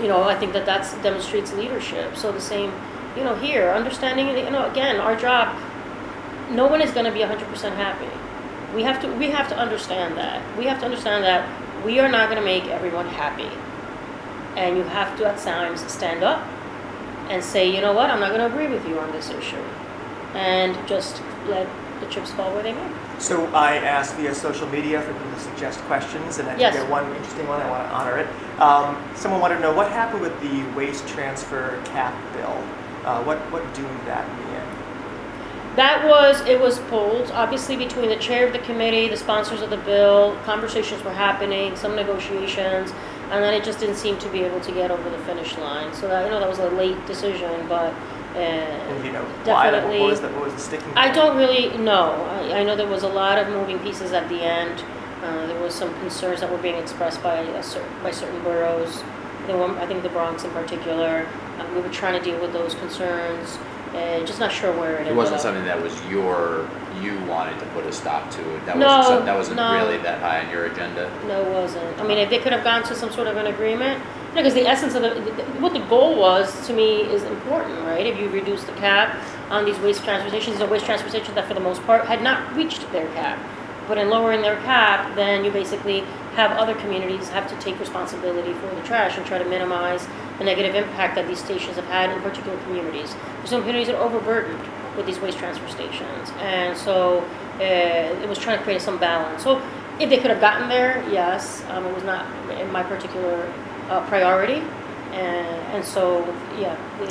you 0.01 0.07
know, 0.07 0.23
I 0.23 0.35
think 0.35 0.53
that 0.53 0.65
that 0.65 0.91
demonstrates 1.03 1.53
leadership. 1.53 2.17
So 2.17 2.31
the 2.31 2.41
same, 2.41 2.73
you 3.15 3.23
know, 3.23 3.35
here, 3.35 3.69
understanding, 3.69 4.27
you 4.27 4.49
know, 4.49 4.69
again, 4.71 4.95
our 4.95 5.15
job, 5.15 5.55
no 6.49 6.65
one 6.65 6.81
is 6.81 6.89
going 6.89 7.05
to 7.05 7.11
be 7.11 7.19
100% 7.19 7.75
happy. 7.75 8.09
We 8.75 8.81
have 8.81 8.99
to, 9.03 9.07
we 9.13 9.29
have 9.29 9.47
to 9.49 9.57
understand 9.57 10.17
that. 10.17 10.57
We 10.57 10.65
have 10.65 10.79
to 10.79 10.85
understand 10.85 11.23
that 11.25 11.47
we 11.85 11.99
are 11.99 12.09
not 12.09 12.27
going 12.31 12.41
to 12.41 12.45
make 12.45 12.65
everyone 12.65 13.07
happy. 13.07 13.51
And 14.59 14.77
you 14.77 14.83
have 14.83 15.15
to, 15.19 15.27
at 15.27 15.37
times, 15.37 15.81
stand 15.91 16.23
up 16.23 16.43
and 17.29 17.43
say, 17.43 17.69
you 17.73 17.81
know 17.81 17.93
what, 17.93 18.09
I'm 18.09 18.19
not 18.19 18.29
going 18.29 18.41
to 18.41 18.47
agree 18.47 18.67
with 18.67 18.87
you 18.87 18.97
on 18.97 19.11
this 19.11 19.29
issue. 19.29 19.63
And 20.33 20.75
just 20.87 21.21
let 21.47 21.67
the 21.99 22.05
chips 22.07 22.31
fall 22.31 22.53
where 22.53 22.63
they 22.63 22.71
may. 22.73 22.87
So 23.17 23.45
I 23.53 23.75
asked 23.77 24.15
via 24.15 24.33
social 24.33 24.67
media 24.69 25.01
for 25.01 25.11
people 25.11 25.31
to 25.31 25.39
suggest 25.39 25.79
questions, 25.81 26.39
and 26.39 26.47
I 26.47 26.55
Yes. 26.55 26.75
think 26.75 26.89
one 26.89 27.05
interesting 27.15 27.47
one. 27.47 27.61
I 27.61 27.69
want 27.69 27.87
to 27.87 27.93
honor 27.93 28.17
it. 28.17 28.27
Um, 28.61 28.97
someone 29.15 29.41
wanted 29.41 29.55
to 29.55 29.61
know 29.61 29.73
what 29.73 29.91
happened 29.91 30.21
with 30.21 30.39
the 30.41 30.63
waste 30.77 31.07
transfer 31.07 31.77
cap 31.85 32.13
bill. 32.33 32.57
Uh, 33.05 33.21
what 33.23 33.37
what 33.51 33.61
doomed 33.73 33.99
that 34.05 34.23
in 34.29 34.37
the 34.45 34.57
end? 34.59 34.67
That 35.75 36.05
was, 36.07 36.41
it 36.41 36.59
was 36.59 36.79
pulled, 36.89 37.31
obviously 37.31 37.75
between 37.77 38.09
the 38.09 38.17
chair 38.17 38.45
of 38.45 38.51
the 38.53 38.59
committee, 38.59 39.07
the 39.07 39.15
sponsors 39.15 39.61
of 39.61 39.69
the 39.69 39.77
bill, 39.77 40.35
conversations 40.43 41.01
were 41.03 41.13
happening, 41.13 41.75
some 41.75 41.95
negotiations, 41.95 42.91
and 43.31 43.41
then 43.43 43.53
it 43.53 43.63
just 43.63 43.79
didn't 43.79 43.95
seem 43.95 44.17
to 44.17 44.27
be 44.29 44.41
able 44.41 44.59
to 44.61 44.71
get 44.73 44.91
over 44.91 45.09
the 45.09 45.17
finish 45.19 45.57
line. 45.57 45.93
So 45.93 46.07
that, 46.07 46.25
I 46.25 46.29
know 46.29 46.39
that 46.39 46.49
was 46.49 46.59
a 46.59 46.69
late 46.71 47.05
decision, 47.05 47.65
but, 47.69 47.93
And 48.35 48.99
uh, 48.99 49.03
you 49.05 49.11
know 49.11 49.23
why? 49.45 49.71
That, 49.71 49.87
what 49.87 49.99
was 49.99 50.21
the 50.21 50.29
what 50.29 50.45
was 50.45 50.53
the 50.53 50.59
sticking? 50.59 50.91
I 50.95 51.11
don't 51.11 51.35
really 51.37 51.75
know. 51.77 52.11
I, 52.13 52.59
I 52.59 52.63
know 52.63 52.75
there 52.75 52.87
was 52.87 53.03
a 53.03 53.09
lot 53.09 53.37
of 53.37 53.47
moving 53.49 53.79
pieces 53.79 54.11
at 54.13 54.27
the 54.29 54.41
end, 54.41 54.83
Uh, 55.23 55.47
there 55.47 55.59
was 55.61 55.73
some 55.75 55.91
concerns 55.99 56.39
that 56.39 56.49
were 56.49 56.57
being 56.61 56.75
expressed 56.79 57.21
by 57.21 57.35
a 57.39 57.63
cer- 57.63 57.83
by 58.03 58.11
certain 58.11 58.41
boroughs. 58.43 59.03
The 59.47 59.57
one, 59.57 59.77
I 59.79 59.85
think 59.85 60.03
the 60.03 60.09
Bronx 60.09 60.43
in 60.45 60.51
particular. 60.51 61.25
Uh, 61.59 61.65
we 61.75 61.81
were 61.81 61.89
trying 61.91 62.13
to 62.17 62.23
deal 62.23 62.39
with 62.39 62.53
those 62.53 62.73
concerns. 62.75 63.57
Uh, 63.93 64.23
just 64.25 64.39
not 64.39 64.51
sure 64.51 64.71
where 64.79 64.95
it, 65.01 65.07
It 65.07 65.15
wasn't 65.15 65.35
up. 65.37 65.41
something 65.41 65.65
that 65.65 65.81
was 65.81 65.91
your, 66.07 66.69
you 67.01 67.17
wanted 67.25 67.57
to 67.59 67.65
put 67.73 67.83
a 67.85 67.91
stop 67.91 68.29
to. 68.37 68.43
That 68.65 68.77
No, 68.77 68.85
wasn't, 68.85 69.17
some- 69.17 69.25
that 69.25 69.35
wasn't 69.35 69.57
no. 69.57 69.73
really 69.75 69.97
that 70.07 70.21
high 70.21 70.39
on 70.45 70.49
your 70.51 70.67
agenda. 70.67 71.09
No, 71.27 71.41
it 71.41 71.51
wasn't. 71.51 71.99
I 71.99 72.03
mean, 72.07 72.19
if 72.19 72.29
they 72.29 72.37
could 72.39 72.53
have 72.53 72.63
gone 72.63 72.83
to 72.83 72.93
some 72.95 73.11
sort 73.11 73.27
of 73.27 73.35
an 73.35 73.47
agreement, 73.47 73.97
because 74.33 74.53
the 74.53 74.67
essence 74.67 74.95
of 74.95 75.01
the, 75.01 75.09
what 75.59 75.73
the 75.73 75.79
goal 75.79 76.17
was 76.17 76.67
to 76.67 76.73
me 76.73 77.01
is 77.01 77.23
important, 77.23 77.79
right? 77.85 78.05
If 78.05 78.19
you 78.19 78.29
reduce 78.29 78.63
the 78.63 78.73
cap 78.73 79.17
on 79.49 79.65
these 79.65 79.77
waste 79.79 80.03
transfer 80.03 80.29
stations, 80.29 80.59
the 80.59 80.67
waste 80.67 80.85
transfer 80.85 81.09
stations 81.09 81.35
that 81.35 81.47
for 81.47 81.53
the 81.53 81.59
most 81.59 81.81
part 81.83 82.05
had 82.05 82.21
not 82.21 82.55
reached 82.55 82.89
their 82.91 83.07
cap. 83.13 83.39
But 83.87 83.97
in 83.97 84.09
lowering 84.09 84.41
their 84.41 84.57
cap, 84.57 85.15
then 85.15 85.43
you 85.43 85.51
basically 85.51 86.01
have 86.35 86.51
other 86.51 86.75
communities 86.75 87.29
have 87.29 87.49
to 87.49 87.55
take 87.59 87.79
responsibility 87.79 88.53
for 88.53 88.67
the 88.75 88.81
trash 88.83 89.17
and 89.17 89.25
try 89.25 89.39
to 89.39 89.45
minimize 89.45 90.07
the 90.37 90.43
negative 90.43 90.75
impact 90.75 91.15
that 91.15 91.27
these 91.27 91.43
stations 91.43 91.75
have 91.75 91.85
had 91.85 92.11
in 92.11 92.21
particular 92.21 92.57
communities. 92.63 93.15
Some 93.45 93.61
communities 93.61 93.89
are 93.89 93.97
overburdened 93.97 94.61
with 94.95 95.07
these 95.07 95.19
waste 95.19 95.39
transfer 95.39 95.67
stations, 95.69 96.29
and 96.39 96.77
so 96.77 97.19
uh, 97.59 97.63
it 97.63 98.29
was 98.29 98.37
trying 98.37 98.59
to 98.59 98.63
create 98.63 98.81
some 98.81 98.99
balance. 98.99 99.43
So 99.43 99.61
if 99.99 100.09
they 100.09 100.17
could 100.17 100.29
have 100.29 100.39
gotten 100.39 100.69
there, 100.69 101.03
yes, 101.09 101.65
um, 101.69 101.85
it 101.85 101.93
was 101.93 102.03
not 102.03 102.25
in 102.51 102.71
my 102.71 102.83
particular 102.83 103.51
uh, 103.89 104.05
priority, 104.07 104.61
and, 105.11 105.47
and 105.73 105.83
so 105.83 106.25
yeah, 106.57 106.77
we, 107.01 107.07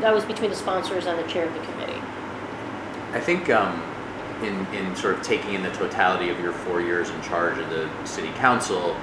that 0.00 0.14
was 0.14 0.24
between 0.24 0.50
the 0.50 0.56
sponsors 0.56 1.06
and 1.06 1.18
the 1.18 1.28
chair 1.30 1.46
of 1.46 1.54
the 1.54 1.60
committee. 1.60 2.00
I 3.12 3.20
think 3.20 3.48
um, 3.50 3.82
in, 4.42 4.66
in 4.74 4.94
sort 4.96 5.14
of 5.14 5.22
taking 5.22 5.54
in 5.54 5.62
the 5.62 5.70
totality 5.70 6.28
of 6.30 6.38
your 6.40 6.52
four 6.52 6.80
years 6.80 7.10
in 7.10 7.20
charge 7.22 7.58
of 7.58 7.70
the 7.70 7.88
city 8.04 8.30
council, 8.32 8.96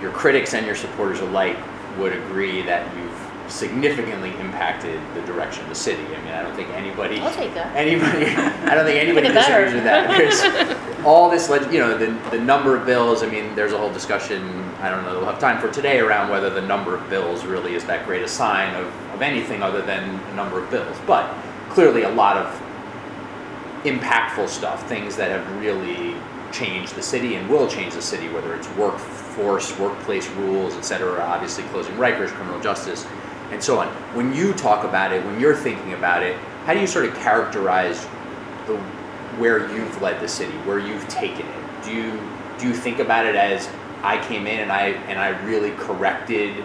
your 0.00 0.12
critics 0.12 0.54
and 0.54 0.66
your 0.66 0.74
supporters 0.74 1.20
alike 1.20 1.56
would 1.98 2.12
agree 2.12 2.62
that 2.62 2.94
you've 2.96 3.24
significantly 3.50 4.30
impacted 4.40 4.98
the 5.14 5.20
direction 5.22 5.62
of 5.62 5.68
the 5.68 5.74
city. 5.74 6.02
I 6.02 6.20
mean, 6.22 6.32
I 6.32 6.42
don't 6.42 6.54
think 6.56 6.70
anybody, 6.70 7.20
I'll 7.20 7.34
take 7.34 7.54
that. 7.54 7.74
anybody, 7.76 8.26
I 8.70 8.74
don't 8.74 8.84
think 8.84 9.00
anybody 9.00 9.28
disagrees 9.28 9.74
with 9.74 9.84
that. 9.84 10.08
There's 10.16 10.40
all 11.04 11.30
this, 11.30 11.48
leg- 11.48 11.72
you 11.72 11.78
know, 11.78 11.96
the, 11.96 12.06
the 12.30 12.40
number 12.40 12.76
of 12.76 12.86
bills. 12.86 13.22
I 13.22 13.28
mean, 13.28 13.54
there's 13.54 13.72
a 13.72 13.78
whole 13.78 13.92
discussion. 13.92 14.42
I 14.80 14.90
don't 14.90 15.04
know. 15.04 15.18
We'll 15.18 15.26
have 15.26 15.38
time 15.38 15.60
for 15.60 15.72
today 15.72 16.00
around 16.00 16.30
whether 16.30 16.50
the 16.50 16.62
number 16.62 16.94
of 16.94 17.08
bills 17.10 17.44
really 17.44 17.74
is 17.74 17.84
that 17.84 18.06
great 18.06 18.22
a 18.22 18.28
sign 18.28 18.74
of, 18.74 18.86
of 19.14 19.22
anything 19.22 19.62
other 19.62 19.82
than 19.82 20.18
the 20.30 20.34
number 20.34 20.62
of 20.62 20.70
bills. 20.70 20.96
But 21.06 21.32
clearly, 21.70 22.02
a 22.02 22.10
lot 22.10 22.36
of 22.36 22.46
impactful 23.84 24.48
stuff, 24.48 24.86
things 24.88 25.16
that 25.16 25.30
have 25.30 25.60
really 25.60 26.16
changed 26.52 26.94
the 26.94 27.02
city 27.02 27.34
and 27.34 27.48
will 27.50 27.68
change 27.68 27.94
the 27.94 28.02
city, 28.02 28.28
whether 28.28 28.54
it's 28.54 28.68
workforce, 28.76 29.78
workplace 29.78 30.28
rules, 30.30 30.74
et 30.74 30.82
cetera, 30.82 31.20
obviously 31.20 31.64
closing 31.64 31.94
Rikers, 31.96 32.28
criminal 32.28 32.60
justice, 32.60 33.06
and 33.50 33.62
so 33.62 33.78
on. 33.78 33.88
When 34.14 34.32
you 34.32 34.54
talk 34.54 34.84
about 34.84 35.12
it, 35.12 35.24
when 35.24 35.38
you're 35.38 35.56
thinking 35.56 35.92
about 35.92 36.22
it, 36.22 36.36
how 36.64 36.72
do 36.72 36.80
you 36.80 36.86
sort 36.86 37.04
of 37.04 37.14
characterize 37.16 38.06
the 38.66 38.80
where 39.38 39.70
you've 39.72 40.00
led 40.02 40.20
the 40.20 40.28
city, 40.28 40.52
where 40.58 40.78
you've 40.78 41.06
taken 41.08 41.46
it? 41.46 41.84
Do 41.84 41.92
you 41.92 42.20
do 42.58 42.68
you 42.68 42.74
think 42.74 42.98
about 42.98 43.26
it 43.26 43.34
as 43.34 43.68
I 44.02 44.22
came 44.26 44.46
in 44.46 44.60
and 44.60 44.72
I 44.72 44.88
and 45.08 45.18
I 45.18 45.28
really 45.44 45.72
corrected 45.72 46.64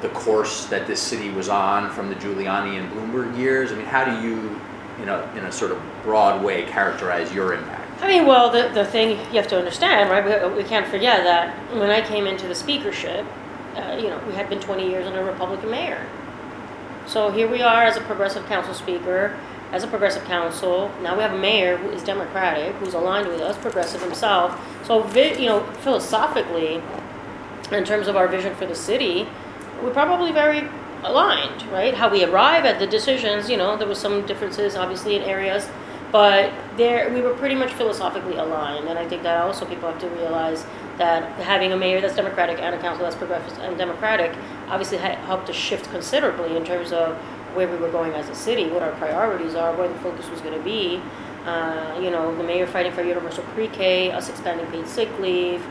the 0.00 0.08
course 0.10 0.66
that 0.66 0.86
this 0.86 1.00
city 1.00 1.30
was 1.30 1.48
on 1.48 1.90
from 1.90 2.08
the 2.08 2.14
Giuliani 2.16 2.78
and 2.78 2.90
Bloomberg 2.92 3.36
years? 3.36 3.72
I 3.72 3.76
mean, 3.76 3.86
how 3.86 4.04
do 4.04 4.26
you, 4.26 4.60
in 5.02 5.08
a 5.08 5.30
in 5.36 5.44
a 5.44 5.52
sort 5.52 5.72
of 5.72 5.82
broad 6.02 6.42
way, 6.42 6.64
characterize 6.64 7.32
your 7.32 7.54
impact? 7.54 8.02
I 8.02 8.06
mean, 8.06 8.26
well, 8.26 8.50
the, 8.50 8.68
the 8.72 8.84
thing 8.84 9.18
you 9.32 9.40
have 9.40 9.48
to 9.48 9.58
understand, 9.58 10.08
right? 10.08 10.52
We, 10.52 10.62
we 10.62 10.68
can't 10.68 10.86
forget 10.86 11.24
that 11.24 11.52
when 11.74 11.90
I 11.90 12.00
came 12.00 12.28
into 12.28 12.46
the 12.46 12.54
speakership, 12.54 13.26
uh, 13.74 13.98
you 14.00 14.08
know, 14.08 14.22
we 14.26 14.34
had 14.34 14.48
been 14.48 14.60
20 14.60 14.88
years 14.88 15.04
under 15.04 15.20
a 15.20 15.24
Republican 15.24 15.70
mayor. 15.70 16.06
So 17.06 17.30
here 17.32 17.48
we 17.48 17.60
are 17.62 17.84
as 17.84 17.96
a 17.96 18.00
progressive 18.02 18.46
council 18.46 18.74
speaker, 18.74 19.36
as 19.72 19.84
a 19.84 19.86
progressive 19.86 20.24
council. 20.24 20.90
Now 21.02 21.14
we 21.16 21.22
have 21.22 21.32
a 21.32 21.38
mayor 21.38 21.76
who 21.76 21.90
is 21.90 22.02
Democratic, 22.02 22.74
who's 22.76 22.94
aligned 22.94 23.28
with 23.28 23.40
us, 23.40 23.56
progressive 23.58 24.02
himself. 24.02 24.58
So, 24.86 25.06
you 25.14 25.46
know, 25.46 25.64
philosophically, 25.80 26.82
in 27.70 27.84
terms 27.84 28.08
of 28.08 28.16
our 28.16 28.28
vision 28.28 28.54
for 28.54 28.66
the 28.66 28.74
city, 28.74 29.28
we're 29.82 29.92
probably 29.92 30.32
very 30.32 30.68
aligned, 31.04 31.62
right? 31.70 31.94
How 31.94 32.08
we 32.08 32.24
arrive 32.24 32.64
at 32.64 32.78
the 32.78 32.86
decisions, 32.86 33.48
you 33.48 33.56
know, 33.56 33.76
there 33.76 33.86
was 33.86 33.98
some 33.98 34.26
differences 34.26 34.74
obviously 34.74 35.16
in 35.16 35.22
areas, 35.22 35.68
but 36.10 36.50
there 36.76 37.12
we 37.12 37.20
were 37.20 37.34
pretty 37.34 37.54
much 37.54 37.72
philosophically 37.74 38.36
aligned. 38.36 38.88
And 38.88 38.98
I 38.98 39.06
think 39.06 39.22
that 39.22 39.42
also 39.42 39.66
people 39.66 39.90
have 39.90 40.00
to 40.00 40.08
realize 40.08 40.64
that 40.96 41.30
having 41.42 41.72
a 41.72 41.76
mayor 41.76 42.00
that's 42.00 42.16
Democratic 42.16 42.58
and 42.58 42.74
a 42.74 42.78
council 42.78 43.04
that's 43.04 43.16
progressive 43.16 43.58
and 43.58 43.76
Democratic 43.76 44.32
obviously 44.68 44.98
helped 44.98 45.46
to 45.46 45.52
shift 45.52 45.90
considerably 45.90 46.56
in 46.56 46.64
terms 46.64 46.92
of 46.92 47.16
where 47.54 47.68
we 47.68 47.76
were 47.76 47.90
going 47.90 48.12
as 48.12 48.28
a 48.28 48.34
city, 48.34 48.68
what 48.68 48.82
our 48.82 48.92
priorities 48.92 49.54
are, 49.54 49.74
where 49.76 49.88
the 49.88 49.98
focus 49.98 50.28
was 50.30 50.40
going 50.40 50.56
to 50.56 50.64
be. 50.64 51.00
Uh, 51.44 51.98
you 52.02 52.10
know, 52.10 52.34
the 52.36 52.42
mayor 52.42 52.66
fighting 52.66 52.92
for 52.92 53.02
universal 53.02 53.42
pre-K, 53.54 54.10
us 54.12 54.28
expanding 54.28 54.66
paid 54.66 54.86
sick 54.86 55.08
leave, 55.18 55.64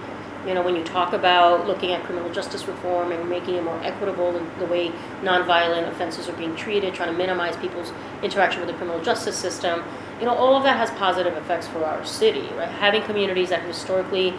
you 0.48 0.54
know, 0.54 0.62
when 0.62 0.76
you 0.78 0.84
talk 0.84 1.12
about 1.12 1.68
looking 1.68 1.92
at 1.92 2.04
criminal 2.04 2.32
justice 2.32 2.68
reform 2.68 3.12
and 3.12 3.30
making 3.30 3.56
it 3.56 3.64
more 3.64 3.78
equitable 3.84 4.36
in 4.36 4.60
the 4.60 4.66
way 4.66 4.90
nonviolent 5.22 5.90
offenses 5.90 6.30
are 6.30 6.34
being 6.34 6.56
treated, 6.56 6.94
trying 6.94 7.12
to 7.12 7.18
minimize 7.18 7.58
people's 7.58 7.92
interaction 8.24 8.62
with 8.62 8.70
the 8.70 8.76
criminal 8.76 9.04
justice 9.04 9.36
system, 9.36 9.84
you 10.20 10.26
know, 10.26 10.34
all 10.34 10.56
of 10.56 10.64
that 10.64 10.78
has 10.78 10.90
positive 10.92 11.36
effects 11.36 11.68
for 11.68 11.84
our 11.84 12.04
city, 12.06 12.48
right? 12.56 12.70
Having 12.70 13.04
communities 13.04 13.50
that 13.50 13.62
historically 13.64 14.34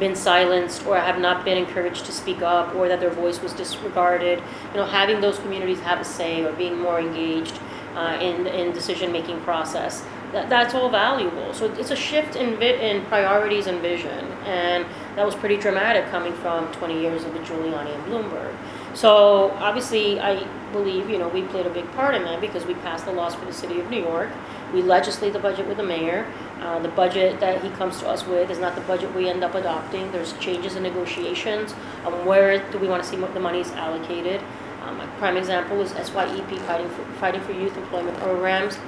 been 0.00 0.16
silenced 0.16 0.86
or 0.86 0.96
have 0.96 1.20
not 1.20 1.44
been 1.44 1.58
encouraged 1.58 2.06
to 2.06 2.12
speak 2.12 2.42
up 2.42 2.74
or 2.74 2.88
that 2.88 2.98
their 2.98 3.10
voice 3.10 3.40
was 3.40 3.52
disregarded, 3.52 4.42
you 4.72 4.76
know, 4.76 4.86
having 4.86 5.20
those 5.20 5.38
communities 5.38 5.78
have 5.80 6.00
a 6.00 6.04
say 6.04 6.42
or 6.42 6.52
being 6.52 6.80
more 6.80 6.98
engaged 6.98 7.60
uh, 7.94 8.18
in 8.20 8.46
in 8.46 8.72
decision 8.72 9.12
making 9.12 9.40
process. 9.42 10.04
That, 10.32 10.48
that's 10.48 10.74
all 10.74 10.88
valuable. 10.88 11.52
So 11.52 11.66
it's 11.72 11.90
a 11.90 11.96
shift 11.96 12.36
in 12.36 12.56
vi- 12.56 12.78
in 12.78 13.04
priorities 13.06 13.66
and 13.66 13.80
vision, 13.80 14.32
and 14.44 14.86
that 15.16 15.26
was 15.26 15.34
pretty 15.34 15.56
dramatic 15.56 16.06
coming 16.06 16.32
from 16.34 16.70
20 16.72 17.00
years 17.00 17.24
of 17.24 17.32
the 17.32 17.40
Giuliani 17.40 17.92
and 17.92 18.04
Bloomberg. 18.04 18.54
So 18.94 19.50
obviously, 19.58 20.20
I 20.20 20.46
believe 20.72 21.10
you 21.10 21.18
know 21.18 21.28
we 21.28 21.42
played 21.42 21.66
a 21.66 21.70
big 21.70 21.90
part 21.92 22.14
in 22.14 22.22
that 22.24 22.40
because 22.40 22.64
we 22.64 22.74
passed 22.74 23.04
the 23.06 23.12
laws 23.12 23.34
for 23.34 23.44
the 23.44 23.52
city 23.52 23.80
of 23.80 23.90
New 23.90 24.00
York. 24.02 24.30
We 24.72 24.82
legislate 24.82 25.32
the 25.32 25.40
budget 25.40 25.66
with 25.66 25.78
the 25.78 25.82
mayor. 25.82 26.26
Uh, 26.60 26.78
the 26.78 26.88
budget 26.88 27.40
that 27.40 27.62
he 27.62 27.70
comes 27.70 27.98
to 27.98 28.08
us 28.08 28.26
with 28.26 28.50
is 28.50 28.58
not 28.58 28.74
the 28.74 28.80
budget 28.82 29.14
we 29.14 29.28
end 29.28 29.42
up 29.42 29.54
adopting. 29.54 30.10
There's 30.12 30.34
changes 30.34 30.76
in 30.76 30.82
negotiations 30.82 31.74
on 32.04 32.26
where 32.26 32.70
do 32.70 32.78
we 32.78 32.86
want 32.86 33.02
to 33.02 33.08
see 33.08 33.16
the 33.16 33.40
money 33.40 33.60
is 33.60 33.70
allocated. 33.72 34.42
Um, 34.82 35.00
a 35.00 35.06
prime 35.18 35.36
example 35.36 35.80
is 35.80 35.92
SYEP, 35.92 36.58
fighting 36.60 36.88
for, 36.90 37.04
fighting 37.14 37.40
for 37.42 37.52
youth 37.52 37.76
employment 37.76 38.18
programs 38.18 38.78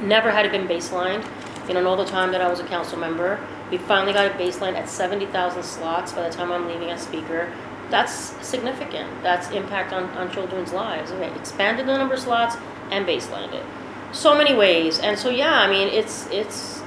never 0.00 0.30
had 0.30 0.46
it 0.46 0.52
been 0.52 0.66
baselined. 0.66 1.26
You 1.66 1.74
know, 1.74 1.80
in 1.80 1.86
all 1.86 1.96
the 1.96 2.04
time 2.04 2.32
that 2.32 2.40
I 2.40 2.48
was 2.48 2.60
a 2.60 2.64
council 2.66 2.98
member, 2.98 3.38
we 3.70 3.78
finally 3.78 4.12
got 4.12 4.26
a 4.26 4.34
baseline 4.34 4.74
at 4.74 4.88
70,000 4.88 5.62
slots 5.62 6.12
by 6.12 6.28
the 6.28 6.34
time 6.34 6.50
I'm 6.50 6.66
leaving 6.66 6.90
as 6.90 7.02
speaker. 7.02 7.52
That's 7.90 8.12
significant. 8.46 9.22
That's 9.22 9.50
impact 9.50 9.92
on, 9.92 10.04
on 10.10 10.30
children's 10.30 10.72
lives. 10.72 11.10
We 11.12 11.24
expanded 11.24 11.86
the 11.86 11.96
number 11.96 12.14
of 12.14 12.20
slots 12.20 12.56
and 12.90 13.06
baselined 13.06 13.52
it. 13.52 13.64
So 14.12 14.36
many 14.36 14.54
ways. 14.54 14.98
And 14.98 15.18
so, 15.18 15.28
yeah, 15.28 15.60
I 15.60 15.70
mean, 15.70 15.88
it's, 15.88 16.26
it's, 16.30 16.77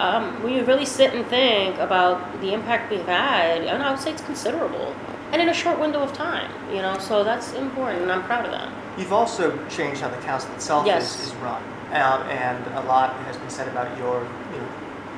um, 0.00 0.42
when 0.42 0.54
you 0.54 0.64
really 0.64 0.86
sit 0.86 1.12
and 1.14 1.26
think 1.26 1.78
about 1.78 2.40
the 2.40 2.54
impact 2.54 2.90
we've 2.90 3.04
had, 3.04 3.62
and 3.62 3.82
I 3.82 3.90
would 3.90 4.00
say 4.00 4.12
it's 4.12 4.22
considerable. 4.22 4.94
And 5.32 5.40
in 5.42 5.50
a 5.50 5.54
short 5.54 5.78
window 5.78 6.00
of 6.00 6.12
time, 6.12 6.50
you 6.74 6.80
know, 6.80 6.98
so 6.98 7.22
that's 7.22 7.52
important, 7.52 8.02
and 8.02 8.10
I'm 8.10 8.24
proud 8.24 8.46
of 8.46 8.50
that. 8.50 8.72
You've 8.98 9.12
also 9.12 9.56
changed 9.68 10.00
how 10.00 10.08
the 10.08 10.16
council 10.18 10.52
itself 10.54 10.86
Yes. 10.86 11.20
is, 11.20 11.28
is 11.28 11.34
run, 11.36 11.62
um, 11.92 12.22
and 12.30 12.66
a 12.78 12.82
lot 12.88 13.14
has 13.24 13.36
been 13.36 13.50
said 13.50 13.68
about 13.68 13.96
your, 13.98 14.22
you 14.52 14.58
know, 14.58 14.68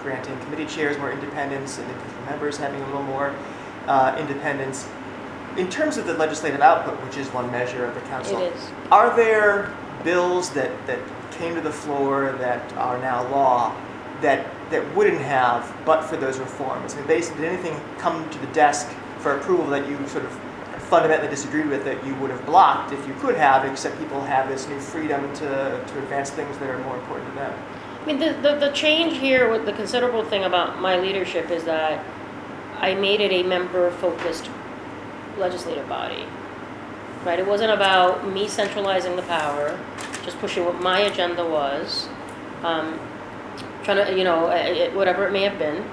granting 0.02 0.36
committee 0.40 0.66
chairs 0.66 0.98
more 0.98 1.12
independence 1.12 1.78
and 1.78 1.88
individual 1.88 2.24
members 2.24 2.56
having 2.58 2.82
a 2.82 2.86
little 2.86 3.04
more 3.04 3.32
uh, 3.86 4.16
independence. 4.18 4.88
In 5.56 5.70
terms 5.70 5.96
of 5.96 6.06
the 6.06 6.14
legislative 6.14 6.60
output, 6.60 6.94
which 7.04 7.16
is 7.16 7.28
one 7.28 7.50
measure 7.52 7.84
of 7.84 7.94
the 7.94 8.00
council, 8.02 8.52
are 8.90 9.14
there 9.14 9.72
bills 10.02 10.50
that, 10.50 10.70
that 10.88 10.98
came 11.30 11.54
to 11.54 11.60
the 11.60 11.72
floor 11.72 12.32
that 12.38 12.72
are 12.72 12.98
now 12.98 13.28
law 13.30 13.74
that 14.22 14.46
that 14.70 14.96
wouldn't 14.96 15.20
have 15.20 15.74
but 15.84 16.02
for 16.02 16.16
those 16.16 16.38
reforms? 16.38 16.94
I 16.94 16.98
mean, 16.98 17.06
basically, 17.06 17.42
did 17.42 17.52
anything 17.52 17.80
come 17.98 18.28
to 18.30 18.38
the 18.38 18.46
desk 18.48 18.88
for 19.18 19.36
approval 19.36 19.66
that 19.66 19.88
you 19.88 19.96
sort 20.08 20.24
of 20.24 20.32
fundamentally 20.92 21.28
disagreed 21.28 21.66
with 21.66 21.84
that 21.84 22.04
you 22.04 22.14
would 22.16 22.30
have 22.30 22.44
blocked 22.44 22.92
if 22.92 23.06
you 23.06 23.14
could 23.14 23.34
have, 23.34 23.64
except 23.64 23.98
people 23.98 24.20
have 24.20 24.48
this 24.48 24.68
new 24.68 24.78
freedom 24.78 25.32
to, 25.34 25.46
to 25.86 25.98
advance 25.98 26.30
things 26.30 26.58
that 26.58 26.68
are 26.68 26.78
more 26.84 26.96
important 26.96 27.30
to 27.30 27.34
them? 27.36 27.62
I 28.02 28.04
mean, 28.04 28.18
the, 28.18 28.32
the, 28.42 28.56
the 28.56 28.72
change 28.72 29.18
here, 29.18 29.50
with 29.50 29.64
the 29.64 29.72
considerable 29.72 30.24
thing 30.24 30.44
about 30.44 30.80
my 30.80 30.98
leadership 30.98 31.50
is 31.50 31.64
that 31.64 32.04
I 32.78 32.94
made 32.94 33.20
it 33.20 33.32
a 33.32 33.42
member-focused 33.42 34.50
legislative 35.38 35.88
body. 35.88 36.26
Right? 37.24 37.38
It 37.38 37.46
wasn't 37.46 37.70
about 37.70 38.28
me 38.28 38.48
centralizing 38.48 39.16
the 39.16 39.22
power, 39.22 39.78
just 40.24 40.38
pushing 40.40 40.64
what 40.64 40.80
my 40.80 41.00
agenda 41.00 41.48
was, 41.48 42.08
um, 42.64 42.98
trying 43.84 44.06
to, 44.06 44.16
you 44.16 44.24
know, 44.24 44.46
uh, 44.46 44.54
it, 44.54 44.94
whatever 44.94 45.26
it 45.26 45.32
may 45.32 45.42
have 45.42 45.58
been. 45.58 45.84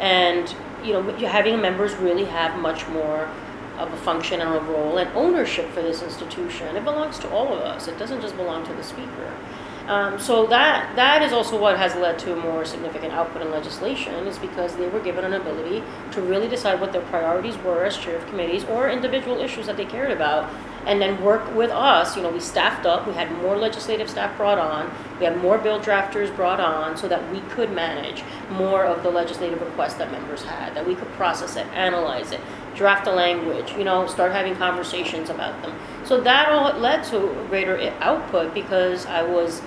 And 0.00 0.54
you 0.86 0.92
know 0.92 1.02
having 1.26 1.60
members 1.60 1.94
really 1.96 2.24
have 2.24 2.58
much 2.60 2.86
more 2.88 3.28
of 3.78 3.92
a 3.92 3.96
function 3.96 4.40
and 4.40 4.54
a 4.54 4.60
role 4.60 4.96
and 4.98 5.10
ownership 5.14 5.68
for 5.70 5.82
this 5.82 6.02
institution. 6.02 6.76
It 6.76 6.84
belongs 6.84 7.18
to 7.20 7.30
all 7.30 7.52
of 7.52 7.60
us. 7.60 7.88
It 7.88 7.98
doesn't 7.98 8.22
just 8.22 8.36
belong 8.36 8.64
to 8.66 8.72
the 8.72 8.82
speaker. 8.82 9.34
Um, 9.86 10.18
so 10.18 10.46
that 10.46 10.96
that 10.96 11.22
is 11.22 11.32
also 11.32 11.60
what 11.60 11.76
has 11.76 11.94
led 11.94 12.18
to 12.20 12.32
a 12.32 12.36
more 12.36 12.64
significant 12.64 13.12
output 13.12 13.42
in 13.42 13.50
legislation 13.50 14.26
is 14.26 14.38
because 14.38 14.74
they 14.76 14.88
were 14.88 15.00
given 15.00 15.24
an 15.24 15.34
ability 15.34 15.82
to 16.12 16.22
really 16.22 16.48
decide 16.48 16.80
what 16.80 16.92
their 16.92 17.02
priorities 17.02 17.56
were 17.58 17.84
as 17.84 17.96
chair 17.96 18.16
of 18.16 18.26
committees 18.26 18.64
or 18.64 18.88
individual 18.88 19.38
issues 19.38 19.66
that 19.66 19.76
they 19.76 19.84
cared 19.84 20.10
about 20.10 20.50
and 20.86 21.02
then 21.02 21.20
work 21.22 21.54
with 21.54 21.70
us. 21.70 22.16
You 22.16 22.22
know 22.22 22.30
we 22.30 22.40
staffed 22.40 22.86
up. 22.86 23.06
We 23.06 23.12
had 23.12 23.30
more 23.42 23.56
legislative 23.56 24.08
staff 24.08 24.36
brought 24.36 24.58
on. 24.58 24.90
We 25.18 25.24
had 25.26 25.36
more 25.42 25.58
bill 25.58 25.80
drafters 25.80 26.34
brought 26.34 26.60
on 26.60 26.96
so 26.96 27.08
that 27.08 27.30
we 27.32 27.40
could 27.40 27.72
manage 27.72 28.22
more 28.50 28.84
of 28.84 29.02
the 29.02 29.10
legislative 29.10 29.60
requests 29.60 29.94
that 29.94 30.10
members 30.12 30.44
had 30.44 30.74
that 30.74 30.86
we 30.86 30.94
could 30.94 31.08
process 31.12 31.56
it 31.56 31.66
analyze 31.68 32.30
it 32.30 32.40
draft 32.74 33.04
the 33.04 33.10
language 33.10 33.72
you 33.72 33.84
know 33.84 34.06
start 34.06 34.32
having 34.32 34.54
conversations 34.54 35.28
about 35.28 35.60
them. 35.62 35.76
So 36.04 36.20
that 36.20 36.48
all 36.48 36.72
led 36.78 37.02
to 37.04 37.46
greater 37.48 37.92
output 38.00 38.54
because 38.54 39.06
i 39.06 39.22
was 39.22 39.60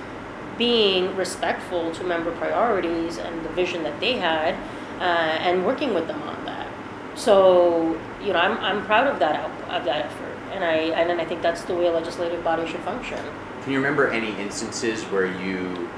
being 0.58 1.16
respectful 1.16 1.92
to 1.92 2.04
member 2.04 2.32
priorities 2.36 3.18
and 3.18 3.46
the 3.46 3.50
vision 3.50 3.84
that 3.84 4.00
they 4.00 4.18
had 4.18 4.56
uh, 5.00 5.40
and 5.40 5.66
working 5.66 5.94
with 5.94 6.08
them 6.08 6.22
on 6.24 6.46
that. 6.46 6.68
So 7.16 8.00
you 8.22 8.32
know 8.32 8.40
i'm, 8.40 8.58
I'm 8.60 8.86
proud 8.86 9.08
of 9.08 9.20
that 9.20 9.50
of 9.70 9.84
that 9.86 10.06
effort 10.06 10.29
and 10.51 10.63
i 10.63 10.74
and 11.00 11.10
then 11.10 11.20
i 11.20 11.25
think 11.25 11.41
that's 11.41 11.63
the 11.63 11.74
way 11.75 11.88
a 11.88 11.91
legislative 11.91 12.44
body 12.44 12.65
should 12.70 12.82
function 12.82 13.24
Can 13.63 13.72
you 13.74 13.79
remember 13.79 14.08
any 14.10 14.32
instances 14.41 15.03
where 15.06 15.25
you 15.25 15.89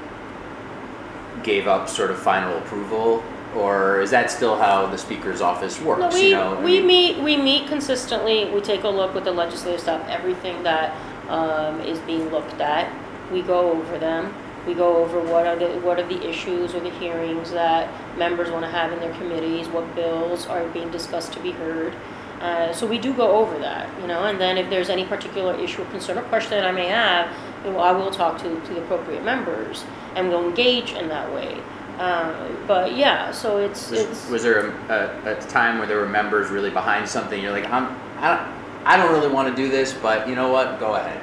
gave 1.42 1.66
up 1.66 1.88
sort 1.88 2.10
of 2.10 2.18
final 2.20 2.56
approval, 2.58 3.22
or 3.56 4.00
is 4.00 4.10
that 4.10 4.30
still 4.30 4.56
how 4.56 4.86
the 4.86 4.98
speaker's 4.98 5.40
office 5.40 5.80
works? 5.80 6.00
No, 6.00 6.08
we, 6.10 6.28
you 6.28 6.36
know, 6.36 6.54
I 6.56 6.64
we 6.64 6.78
mean- 6.78 6.86
meet 6.86 7.18
we 7.22 7.36
meet 7.36 7.66
consistently. 7.68 8.44
We 8.50 8.60
take 8.60 8.84
a 8.84 8.88
look 8.88 9.14
with 9.14 9.24
the 9.24 9.32
legislative 9.32 9.80
staff, 9.80 10.06
everything 10.08 10.62
that 10.62 10.94
um, 11.28 11.80
is 11.80 11.98
being 12.00 12.30
looked 12.30 12.60
at. 12.60 12.86
We 13.32 13.42
go 13.42 13.72
over 13.72 13.98
them. 13.98 14.32
We 14.66 14.74
go 14.74 14.96
over 15.02 15.20
what 15.20 15.46
are 15.46 15.56
the 15.56 15.68
what 15.80 15.98
are 15.98 16.06
the 16.06 16.20
issues 16.28 16.74
or 16.74 16.80
the 16.80 16.90
hearings 16.90 17.50
that 17.50 17.88
members 18.16 18.50
want 18.50 18.64
to 18.64 18.70
have 18.70 18.92
in 18.92 19.00
their 19.00 19.14
committees, 19.14 19.68
what 19.68 19.92
bills 19.96 20.46
are 20.46 20.64
being 20.68 20.90
discussed 20.92 21.32
to 21.32 21.40
be 21.40 21.50
heard. 21.52 21.94
Uh, 22.42 22.72
so 22.72 22.86
we 22.86 22.98
do 22.98 23.14
go 23.14 23.30
over 23.36 23.56
that, 23.60 23.88
you 24.00 24.08
know, 24.08 24.24
and 24.24 24.40
then 24.40 24.58
if 24.58 24.68
there's 24.68 24.90
any 24.90 25.04
particular 25.04 25.54
issue 25.54 25.82
or 25.82 25.84
concern 25.86 26.18
or 26.18 26.22
question 26.22 26.50
that 26.50 26.66
I 26.66 26.72
may 26.72 26.88
have, 26.88 27.30
you 27.64 27.70
know, 27.70 27.78
I 27.78 27.92
will 27.92 28.10
talk 28.10 28.36
to, 28.42 28.60
to 28.60 28.74
the 28.74 28.82
appropriate 28.82 29.24
members 29.24 29.84
and 30.16 30.28
we'll 30.28 30.44
engage 30.48 30.90
in 30.92 31.08
that 31.08 31.32
way. 31.32 31.60
Uh, 31.98 32.48
but 32.66 32.96
yeah, 32.96 33.30
so 33.30 33.58
it's 33.58 33.90
Was, 33.92 34.00
it's 34.00 34.28
was 34.28 34.42
there 34.42 34.70
a, 34.88 35.22
a, 35.24 35.36
a 35.36 35.40
time 35.42 35.78
where 35.78 35.86
there 35.86 35.98
were 35.98 36.08
members 36.08 36.50
really 36.50 36.70
behind 36.70 37.08
something? 37.08 37.40
You're 37.40 37.52
like, 37.52 37.70
I'm, 37.70 37.96
I 38.18 38.36
don't, 38.36 38.86
I 38.86 38.96
don't 38.96 39.12
really 39.12 39.32
want 39.32 39.54
to 39.54 39.54
do 39.54 39.70
this, 39.70 39.92
but 39.92 40.28
you 40.28 40.34
know 40.34 40.50
what? 40.50 40.80
Go 40.80 40.96
ahead. 40.96 41.22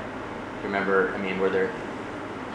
Remember, 0.63 1.13
I 1.13 1.17
mean, 1.17 1.37
were 1.39 1.49
there? 1.49 1.69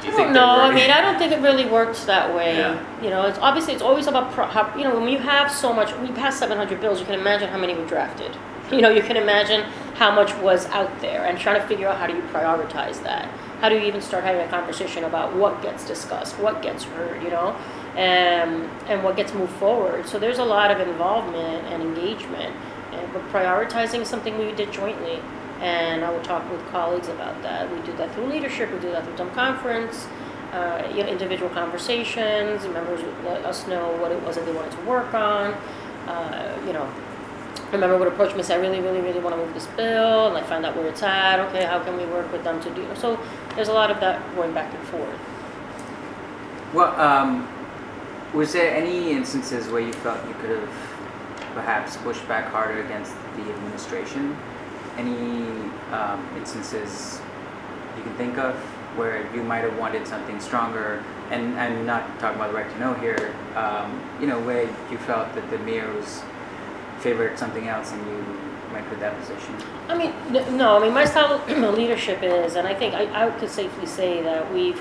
Do 0.01 0.09
I 0.09 0.17
don't 0.17 0.33
know. 0.33 0.47
I 0.47 0.75
mean, 0.75 0.91
I 0.91 1.03
don't 1.03 1.19
think 1.19 1.33
it 1.33 1.41
really 1.41 1.67
works 1.67 2.05
that 2.05 2.35
way. 2.35 2.57
Yeah. 2.57 3.03
You 3.03 3.11
know, 3.11 3.27
it's 3.27 3.39
obviously 3.39 3.75
it's 3.75 3.83
always 3.83 4.07
about 4.07 4.33
pro- 4.33 4.47
how, 4.47 4.75
you 4.77 4.85
know 4.85 4.99
when 4.99 5.09
you 5.09 5.19
have 5.19 5.51
so 5.51 5.73
much. 5.73 5.95
We 5.99 6.09
passed 6.09 6.39
700 6.39 6.81
bills. 6.81 7.01
You 7.01 7.07
can 7.07 7.19
imagine 7.19 7.49
how 7.49 7.59
many 7.59 7.75
were 7.75 7.87
drafted. 7.87 8.37
You 8.73 8.81
know, 8.81 8.91
you 8.91 9.03
can 9.03 9.17
imagine 9.17 9.63
how 9.95 10.15
much 10.15 10.35
was 10.37 10.67
out 10.67 11.01
there, 11.01 11.25
and 11.25 11.39
trying 11.39 11.61
to 11.61 11.67
figure 11.67 11.87
out 11.87 11.99
how 11.99 12.07
do 12.07 12.15
you 12.15 12.23
prioritize 12.23 13.03
that. 13.03 13.27
How 13.61 13.69
do 13.69 13.77
you 13.77 13.83
even 13.83 14.01
start 14.01 14.25
having 14.25 14.41
a 14.41 14.49
conversation 14.49 15.05
about 15.05 15.35
what 15.37 15.63
gets 15.63 15.87
discussed, 15.87 16.39
what 16.39 16.61
gets 16.63 16.85
heard, 16.85 17.23
you 17.23 17.31
know, 17.31 17.57
and 17.97 18.69
and 18.89 19.05
what 19.05 19.17
gets 19.17 19.33
moved 19.33 19.53
forward. 19.55 20.07
So 20.07 20.19
there's 20.19 20.39
a 20.39 20.45
lot 20.45 20.71
of 20.71 20.81
involvement 20.81 21.67
and 21.67 21.83
engagement, 21.83 22.55
and, 22.93 23.13
but 23.13 23.23
prioritizing 23.29 24.01
is 24.01 24.09
something 24.09 24.37
we 24.39 24.53
did 24.53 24.73
jointly. 24.73 25.21
And 25.61 26.05
I 26.05 26.11
would 26.11 26.25
talk 26.25 26.51
with 26.51 26.67
colleagues 26.71 27.09
about 27.09 27.41
that. 27.43 27.71
We 27.71 27.81
do 27.87 27.97
that 27.97 28.13
through 28.15 28.27
leadership. 28.27 28.73
We 28.73 28.81
do 28.81 28.91
that 28.91 29.05
through 29.05 29.17
dumb 29.17 29.31
conference 29.31 30.09
uh, 30.55 30.89
you 30.95 31.03
know, 31.03 31.09
individual 31.09 31.51
conversations. 31.51 32.63
Members 32.69 33.03
would 33.03 33.25
let 33.25 33.45
us 33.45 33.67
know 33.67 33.91
what 33.97 34.13
it 34.13 34.23
was 34.23 34.37
that 34.37 34.47
they 34.47 34.53
wanted 34.53 34.71
to 34.73 34.81
work 34.83 35.13
on. 35.13 35.53
Uh, 36.07 36.57
you 36.67 36.73
know, 36.73 36.89
a 37.75 37.79
member 37.79 37.97
would 37.99 38.09
approach 38.09 38.31
me 38.31 38.39
and 38.39 38.47
say, 38.47 38.55
"I 38.55 38.59
really, 38.59 38.81
really, 38.81 39.01
really 39.01 39.21
want 39.21 39.35
to 39.37 39.43
move 39.43 39.55
this 39.55 39.67
bill," 39.77 40.29
and 40.29 40.37
I 40.37 40.43
find 40.43 40.65
out 40.65 40.77
where 40.77 40.87
it's 40.87 41.03
at. 41.03 41.41
Okay, 41.49 41.65
how 41.65 41.81
can 41.81 41.97
we 41.97 42.07
work 42.07 42.31
with 42.33 42.45
them 42.45 42.61
to 42.61 42.71
do? 42.71 42.87
So 42.95 43.19
there's 43.55 43.69
a 43.69 43.73
lot 43.73 43.91
of 43.91 44.01
that 44.01 44.21
going 44.37 44.53
back 44.53 44.73
and 44.75 44.83
forth. 44.89 45.19
Well, 46.73 46.99
um, 47.01 47.47
was 48.33 48.53
there 48.53 48.75
any 48.75 49.13
instances 49.13 49.69
where 49.69 49.81
you 49.81 49.93
felt 49.93 50.19
you 50.27 50.35
could 50.35 50.51
have 50.51 50.69
perhaps 51.55 51.97
pushed 51.99 52.27
back 52.27 52.47
harder 52.47 52.83
against 52.83 53.15
the 53.37 53.43
administration? 53.43 54.37
Any 54.97 55.71
um, 55.93 56.29
instances 56.37 57.21
you 57.97 58.03
can 58.03 58.15
think 58.15 58.39
of 58.39 58.57
where 58.97 59.33
you 59.35 59.43
might 59.43 59.63
have 59.63 59.79
wanted 59.79 60.07
something 60.07 60.41
stronger? 60.41 61.05
And 61.31 61.59
I'm 61.59 61.87
not 61.87 62.19
talking 62.19 62.37
about 62.37 62.51
the 62.51 62.57
right 62.57 62.71
to 62.71 62.79
know 62.81 62.95
here. 62.95 63.35
Um, 63.55 64.01
you 64.21 64.27
know, 64.27 64.41
where 64.41 64.65
you 64.91 64.99
felt 64.99 65.33
that 65.35 65.49
the 65.51 65.59
mayor 65.59 65.93
was 65.93 66.23
favored 67.05 67.39
something 67.39 67.69
else 67.69 67.93
and 67.93 68.01
you 68.07 68.25
went 68.73 68.89
with 68.89 68.99
that 68.99 69.15
position. 69.21 69.55
I 69.89 69.97
mean, 69.97 70.13
no, 70.57 70.79
I 70.79 70.81
mean, 70.81 70.95
my 70.95 71.05
style 71.05 71.35
of 71.35 71.75
leadership 71.79 72.23
is, 72.23 72.57
and 72.57 72.67
I 72.67 72.75
think 72.75 72.95
I, 72.95 73.27
I 73.27 73.31
could 73.39 73.51
safely 73.51 73.85
say 73.85 74.23
that 74.23 74.53
we've, 74.53 74.81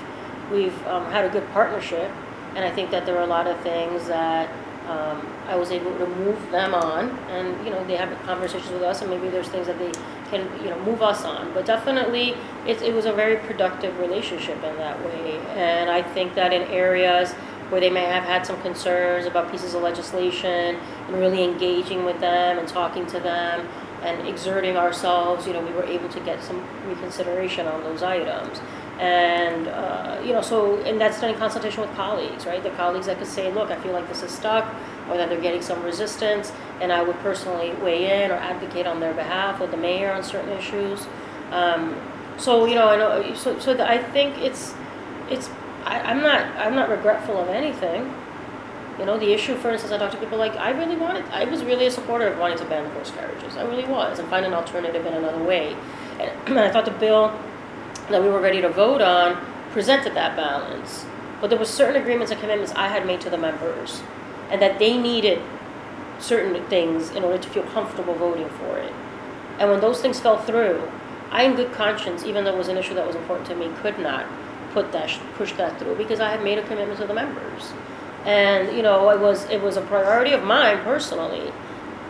we've 0.50 0.86
um, 0.86 1.04
had 1.12 1.26
a 1.26 1.28
good 1.28 1.46
partnership, 1.52 2.10
and 2.56 2.64
I 2.64 2.70
think 2.70 2.90
that 2.92 3.04
there 3.04 3.18
are 3.18 3.24
a 3.24 3.26
lot 3.26 3.46
of 3.46 3.60
things 3.60 4.08
that 4.08 4.48
um, 4.88 5.26
I 5.46 5.56
was 5.56 5.70
able 5.70 5.96
to 5.98 6.06
move 6.06 6.50
them 6.50 6.74
on, 6.74 7.10
and, 7.28 7.62
you 7.64 7.70
know, 7.70 7.86
they 7.86 7.96
have 7.96 8.10
conversations 8.22 8.70
with 8.70 8.82
us, 8.82 9.02
and 9.02 9.10
maybe 9.10 9.28
there's 9.28 9.48
things 9.48 9.66
that 9.66 9.78
they 9.78 9.92
can, 10.30 10.48
you 10.62 10.70
know, 10.70 10.80
move 10.80 11.02
us 11.02 11.24
on. 11.24 11.52
But 11.52 11.66
definitely, 11.66 12.34
it, 12.66 12.80
it 12.80 12.94
was 12.94 13.04
a 13.04 13.12
very 13.12 13.36
productive 13.36 13.98
relationship 13.98 14.56
in 14.64 14.76
that 14.76 14.98
way, 15.04 15.38
and 15.56 15.90
I 15.90 16.02
think 16.02 16.34
that 16.34 16.54
in 16.54 16.62
areas 16.62 17.34
where 17.70 17.80
they 17.80 17.90
may 17.90 18.04
have 18.04 18.24
had 18.24 18.46
some 18.46 18.60
concerns 18.62 19.26
about 19.26 19.50
pieces 19.50 19.74
of 19.74 19.82
legislation, 19.82 20.76
and 21.06 21.16
really 21.16 21.42
engaging 21.42 22.04
with 22.04 22.20
them 22.20 22.58
and 22.58 22.68
talking 22.68 23.06
to 23.06 23.20
them, 23.20 23.66
and 24.02 24.28
exerting 24.28 24.76
ourselves, 24.76 25.46
you 25.46 25.52
know, 25.52 25.62
we 25.62 25.72
were 25.72 25.84
able 25.84 26.08
to 26.10 26.20
get 26.20 26.42
some 26.42 26.62
reconsideration 26.86 27.66
on 27.66 27.82
those 27.82 28.02
items. 28.02 28.60
And, 29.00 29.66
uh, 29.66 30.20
you 30.24 30.32
know, 30.32 30.42
so, 30.42 30.76
and 30.82 31.00
that's 31.00 31.20
done 31.20 31.30
in 31.30 31.36
consultation 31.36 31.80
with 31.80 31.92
colleagues, 31.94 32.46
right? 32.46 32.62
The 32.62 32.70
colleagues 32.70 33.06
that 33.06 33.18
could 33.18 33.26
say, 33.26 33.50
look, 33.50 33.70
I 33.70 33.76
feel 33.80 33.92
like 33.92 34.06
this 34.08 34.22
is 34.22 34.30
stuck, 34.30 34.72
or 35.08 35.16
that 35.16 35.28
they're 35.30 35.40
getting 35.40 35.62
some 35.62 35.82
resistance, 35.82 36.52
and 36.80 36.92
I 36.92 37.02
would 37.02 37.18
personally 37.20 37.72
weigh 37.82 38.24
in 38.24 38.30
or 38.30 38.34
advocate 38.34 38.86
on 38.86 39.00
their 39.00 39.14
behalf 39.14 39.58
with 39.58 39.70
the 39.70 39.76
mayor 39.76 40.12
on 40.12 40.22
certain 40.22 40.50
issues. 40.50 41.06
Um, 41.50 41.96
so, 42.36 42.66
you 42.66 42.74
know, 42.74 42.88
I 42.88 42.96
know, 42.96 43.34
so, 43.34 43.58
so 43.58 43.74
the, 43.74 43.88
I 43.88 43.98
think 43.98 44.38
it's, 44.38 44.74
it's, 45.30 45.48
I, 45.84 46.00
I'm 46.00 46.20
not, 46.20 46.40
I'm 46.56 46.74
not 46.74 46.88
regretful 46.88 47.38
of 47.38 47.48
anything. 47.48 48.12
You 48.98 49.04
know, 49.06 49.18
the 49.18 49.32
issue, 49.32 49.56
for 49.56 49.70
instance, 49.70 49.92
I 49.92 49.98
talk 49.98 50.12
to 50.12 50.16
people 50.16 50.38
like, 50.38 50.54
I 50.56 50.70
really 50.70 50.96
wanted, 50.96 51.24
I 51.26 51.44
was 51.44 51.64
really 51.64 51.86
a 51.86 51.90
supporter 51.90 52.28
of 52.28 52.38
wanting 52.38 52.58
to 52.58 52.64
ban 52.64 52.88
horse 52.92 53.10
carriages. 53.10 53.56
I 53.56 53.62
really 53.64 53.84
was, 53.84 54.18
and 54.18 54.28
find 54.28 54.46
an 54.46 54.54
alternative 54.54 55.04
in 55.04 55.14
another 55.14 55.42
way. 55.42 55.76
And 56.46 56.58
I 56.58 56.70
thought 56.70 56.84
the 56.84 56.92
bill 56.92 57.36
that 58.08 58.22
we 58.22 58.28
were 58.28 58.40
ready 58.40 58.60
to 58.60 58.68
vote 58.68 59.02
on 59.02 59.36
presented 59.72 60.14
that 60.14 60.36
balance. 60.36 61.06
But 61.40 61.50
there 61.50 61.58
were 61.58 61.64
certain 61.64 62.00
agreements 62.00 62.30
and 62.30 62.40
commitments 62.40 62.72
I 62.76 62.88
had 62.88 63.04
made 63.04 63.20
to 63.22 63.30
the 63.30 63.38
members, 63.38 64.02
and 64.50 64.62
that 64.62 64.78
they 64.78 64.96
needed 64.96 65.42
certain 66.20 66.64
things 66.68 67.10
in 67.10 67.24
order 67.24 67.38
to 67.38 67.48
feel 67.48 67.64
comfortable 67.64 68.14
voting 68.14 68.48
for 68.48 68.78
it. 68.78 68.92
And 69.58 69.70
when 69.70 69.80
those 69.80 70.00
things 70.00 70.20
fell 70.20 70.38
through, 70.38 70.88
I, 71.30 71.42
in 71.42 71.56
good 71.56 71.72
conscience, 71.72 72.24
even 72.24 72.44
though 72.44 72.54
it 72.54 72.58
was 72.58 72.68
an 72.68 72.76
issue 72.76 72.94
that 72.94 73.06
was 73.06 73.16
important 73.16 73.48
to 73.48 73.56
me, 73.56 73.70
could 73.82 73.98
not 73.98 74.26
put 74.74 74.92
that 74.92 75.08
push 75.36 75.52
that 75.52 75.78
through 75.78 75.94
because 75.94 76.20
I 76.20 76.30
had 76.30 76.42
made 76.42 76.58
a 76.58 76.62
commitment 76.66 77.00
to 77.00 77.06
the 77.06 77.14
members. 77.14 77.72
And 78.26 78.76
you 78.76 78.82
know, 78.82 79.08
it 79.10 79.20
was 79.20 79.48
it 79.48 79.62
was 79.62 79.76
a 79.76 79.82
priority 79.82 80.32
of 80.32 80.42
mine 80.42 80.82
personally, 80.82 81.52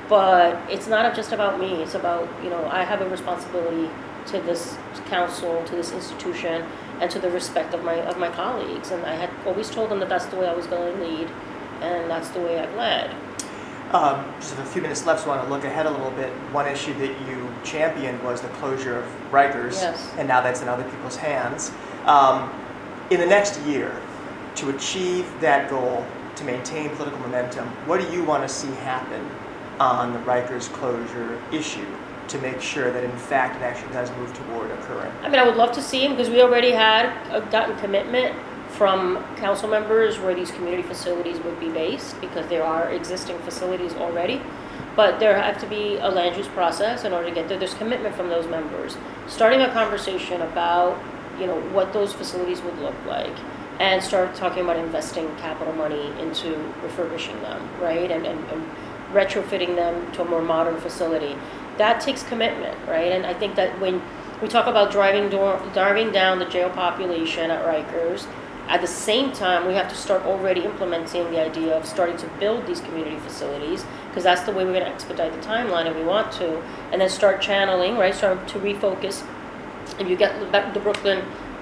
but 0.08 0.56
it's 0.70 0.88
not 0.88 1.14
just 1.14 1.32
about 1.32 1.60
me. 1.60 1.82
It's 1.82 1.94
about 1.94 2.28
you 2.42 2.50
know 2.50 2.66
I 2.66 2.82
have 2.84 3.00
a 3.02 3.08
responsibility 3.08 3.88
to 4.26 4.40
this 4.40 4.76
council, 5.06 5.62
to 5.66 5.74
this 5.76 5.92
institution, 5.92 6.64
and 7.00 7.10
to 7.10 7.18
the 7.18 7.30
respect 7.30 7.74
of 7.74 7.84
my 7.84 7.96
of 7.96 8.18
my 8.18 8.30
colleagues. 8.30 8.90
And 8.90 9.04
I 9.04 9.14
had 9.14 9.30
always 9.46 9.70
told 9.70 9.90
them 9.90 10.00
that 10.00 10.08
that's 10.08 10.26
the 10.26 10.36
way 10.36 10.48
I 10.48 10.54
was 10.54 10.66
going 10.66 10.96
to 10.96 11.04
lead, 11.04 11.28
and 11.82 12.10
that's 12.10 12.30
the 12.30 12.40
way 12.40 12.58
I've 12.58 12.74
led. 12.74 13.14
Um, 13.92 14.24
just 14.40 14.54
have 14.54 14.66
a 14.66 14.68
few 14.68 14.82
minutes 14.82 15.06
left, 15.06 15.22
so 15.22 15.30
I 15.30 15.36
want 15.36 15.46
to 15.46 15.54
look 15.54 15.64
ahead 15.64 15.86
a 15.86 15.90
little 15.90 16.10
bit. 16.12 16.30
One 16.52 16.66
issue 16.66 16.94
that 16.94 17.10
you 17.28 17.48
championed 17.62 18.20
was 18.24 18.40
the 18.40 18.48
closure 18.48 18.98
of 18.98 19.04
Rikers, 19.30 19.74
Yes. 19.74 20.10
and 20.18 20.26
now 20.26 20.40
that's 20.40 20.62
in 20.62 20.68
other 20.68 20.82
people's 20.84 21.16
hands. 21.16 21.70
Um, 22.06 22.52
in 23.10 23.20
the 23.20 23.26
next 23.26 23.60
year, 23.62 24.00
to 24.56 24.70
achieve 24.70 25.26
that 25.40 25.68
goal, 25.68 26.04
to 26.36 26.44
maintain 26.44 26.90
political 26.90 27.18
momentum, 27.20 27.66
what 27.86 28.00
do 28.00 28.12
you 28.12 28.24
want 28.24 28.42
to 28.42 28.48
see 28.48 28.70
happen 28.76 29.28
on 29.80 30.12
the 30.12 30.18
Rikers 30.20 30.72
closure 30.72 31.40
issue 31.52 31.86
to 32.28 32.38
make 32.38 32.60
sure 32.60 32.90
that 32.90 33.04
in 33.04 33.16
fact 33.18 33.56
it 33.56 33.62
actually 33.62 33.92
does 33.92 34.10
move 34.12 34.32
toward 34.34 34.70
occurring? 34.70 35.12
I 35.22 35.28
mean, 35.28 35.38
I 35.38 35.46
would 35.46 35.56
love 35.56 35.72
to 35.72 35.82
see 35.82 36.04
him 36.04 36.12
because 36.12 36.30
we 36.30 36.42
already 36.42 36.70
had 36.70 37.12
gotten 37.50 37.76
commitment 37.78 38.34
from 38.68 39.22
council 39.36 39.68
members 39.68 40.18
where 40.18 40.34
these 40.34 40.50
community 40.50 40.82
facilities 40.82 41.38
would 41.40 41.60
be 41.60 41.68
based, 41.68 42.20
because 42.20 42.48
there 42.48 42.64
are 42.64 42.90
existing 42.90 43.38
facilities 43.40 43.94
already. 43.94 44.40
But 44.96 45.20
there 45.20 45.36
have 45.36 45.60
to 45.60 45.66
be 45.66 45.96
a 45.96 46.08
land 46.08 46.36
use 46.36 46.48
process 46.48 47.04
in 47.04 47.12
order 47.12 47.28
to 47.28 47.34
get 47.34 47.48
there. 47.48 47.58
There's 47.58 47.74
commitment 47.74 48.14
from 48.14 48.28
those 48.28 48.46
members. 48.48 48.96
Starting 49.26 49.60
a 49.60 49.72
conversation 49.72 50.42
about, 50.42 50.98
you 51.38 51.46
know, 51.46 51.60
what 51.72 51.92
those 51.92 52.12
facilities 52.12 52.60
would 52.62 52.78
look 52.78 52.94
like 53.06 53.36
and 53.80 54.02
start 54.02 54.34
talking 54.34 54.62
about 54.62 54.76
investing 54.76 55.34
capital 55.36 55.72
money 55.74 56.12
into 56.20 56.56
refurbishing 56.82 57.40
them, 57.42 57.68
right? 57.80 58.10
And, 58.10 58.26
and, 58.26 58.38
and 58.50 58.70
retrofitting 59.12 59.76
them 59.76 60.10
to 60.12 60.22
a 60.22 60.24
more 60.24 60.42
modern 60.42 60.80
facility. 60.80 61.36
That 61.78 62.00
takes 62.00 62.22
commitment, 62.22 62.76
right? 62.88 63.12
And 63.12 63.26
I 63.26 63.34
think 63.34 63.56
that 63.56 63.80
when 63.80 64.00
we 64.40 64.48
talk 64.48 64.66
about 64.66 64.92
driving, 64.92 65.30
door, 65.30 65.60
driving 65.72 66.12
down 66.12 66.38
the 66.38 66.44
jail 66.46 66.70
population 66.70 67.50
at 67.50 67.64
Rikers, 67.64 68.26
at 68.66 68.80
the 68.80 68.86
same 68.86 69.30
time, 69.32 69.66
we 69.66 69.74
have 69.74 69.88
to 69.90 69.94
start 69.94 70.22
already 70.22 70.64
implementing 70.64 71.30
the 71.30 71.40
idea 71.40 71.76
of 71.76 71.84
starting 71.84 72.16
to 72.16 72.26
build 72.40 72.66
these 72.66 72.80
community 72.80 73.18
facilities 73.18 73.84
because 74.08 74.24
that's 74.24 74.42
the 74.42 74.52
way 74.52 74.64
we're 74.64 74.72
going 74.72 74.84
to 74.84 74.90
expedite 74.90 75.32
the 75.32 75.46
timeline 75.46 75.86
if 75.86 75.94
we 75.94 76.04
want 76.04 76.32
to, 76.32 76.62
and 76.90 77.00
then 77.00 77.10
start 77.10 77.42
channeling, 77.42 77.98
right? 77.98 78.14
Start 78.14 78.48
to 78.48 78.58
refocus. 78.58 79.26
If 79.98 80.08
you 80.08 80.16
get 80.16 80.38
the 80.74 80.80
Brooklyn 80.80 81.18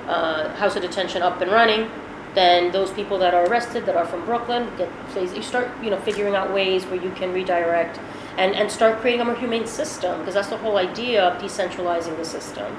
uh, 0.07 0.55
House 0.57 0.77
of 0.77 0.83
Detention 0.83 1.23
up 1.23 1.41
and 1.41 1.51
running, 1.51 1.91
then 2.35 2.73
those 2.73 2.91
people 2.93 3.19
that 3.19 3.35
are 3.35 3.47
arrested 3.47 3.85
that 3.87 3.97
are 3.97 4.07
from 4.07 4.25
Brooklyn 4.25 4.71
get. 4.77 4.91
You 5.17 5.43
start, 5.43 5.71
you 5.83 5.91
know, 5.91 6.01
figuring 6.01 6.35
out 6.35 6.53
ways 6.53 6.85
where 6.87 7.03
you 7.03 7.11
can 7.11 7.33
redirect 7.33 8.01
and 8.39 8.55
and 8.55 8.71
start 8.71 9.01
creating 9.01 9.21
a 9.21 9.25
more 9.25 9.37
humane 9.37 9.67
system 9.67 10.19
because 10.21 10.35
that's 10.35 10.49
the 10.49 10.57
whole 10.57 10.79
idea 10.79 11.23
of 11.23 11.43
decentralizing 11.43 12.17
the 12.17 12.25
system 12.25 12.75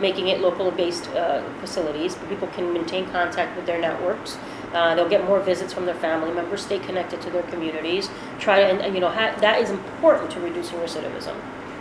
making 0.00 0.28
it 0.28 0.40
local 0.40 0.70
based 0.70 1.08
uh, 1.10 1.42
facilities. 1.60 2.16
People 2.28 2.48
can 2.48 2.72
maintain 2.72 3.06
contact 3.10 3.56
with 3.56 3.66
their 3.66 3.80
networks. 3.80 4.38
Uh, 4.72 4.94
they'll 4.94 5.08
get 5.08 5.24
more 5.24 5.40
visits 5.40 5.72
from 5.72 5.86
their 5.86 5.94
family 5.94 6.32
members, 6.32 6.62
stay 6.62 6.78
connected 6.78 7.20
to 7.22 7.30
their 7.30 7.42
communities. 7.44 8.10
Try 8.38 8.60
to, 8.60 8.66
and, 8.66 8.80
and 8.80 8.94
you 8.94 9.00
know, 9.00 9.08
ha- 9.08 9.36
that 9.40 9.60
is 9.60 9.70
important 9.70 10.30
to 10.32 10.40
reducing 10.40 10.78
recidivism. 10.78 11.34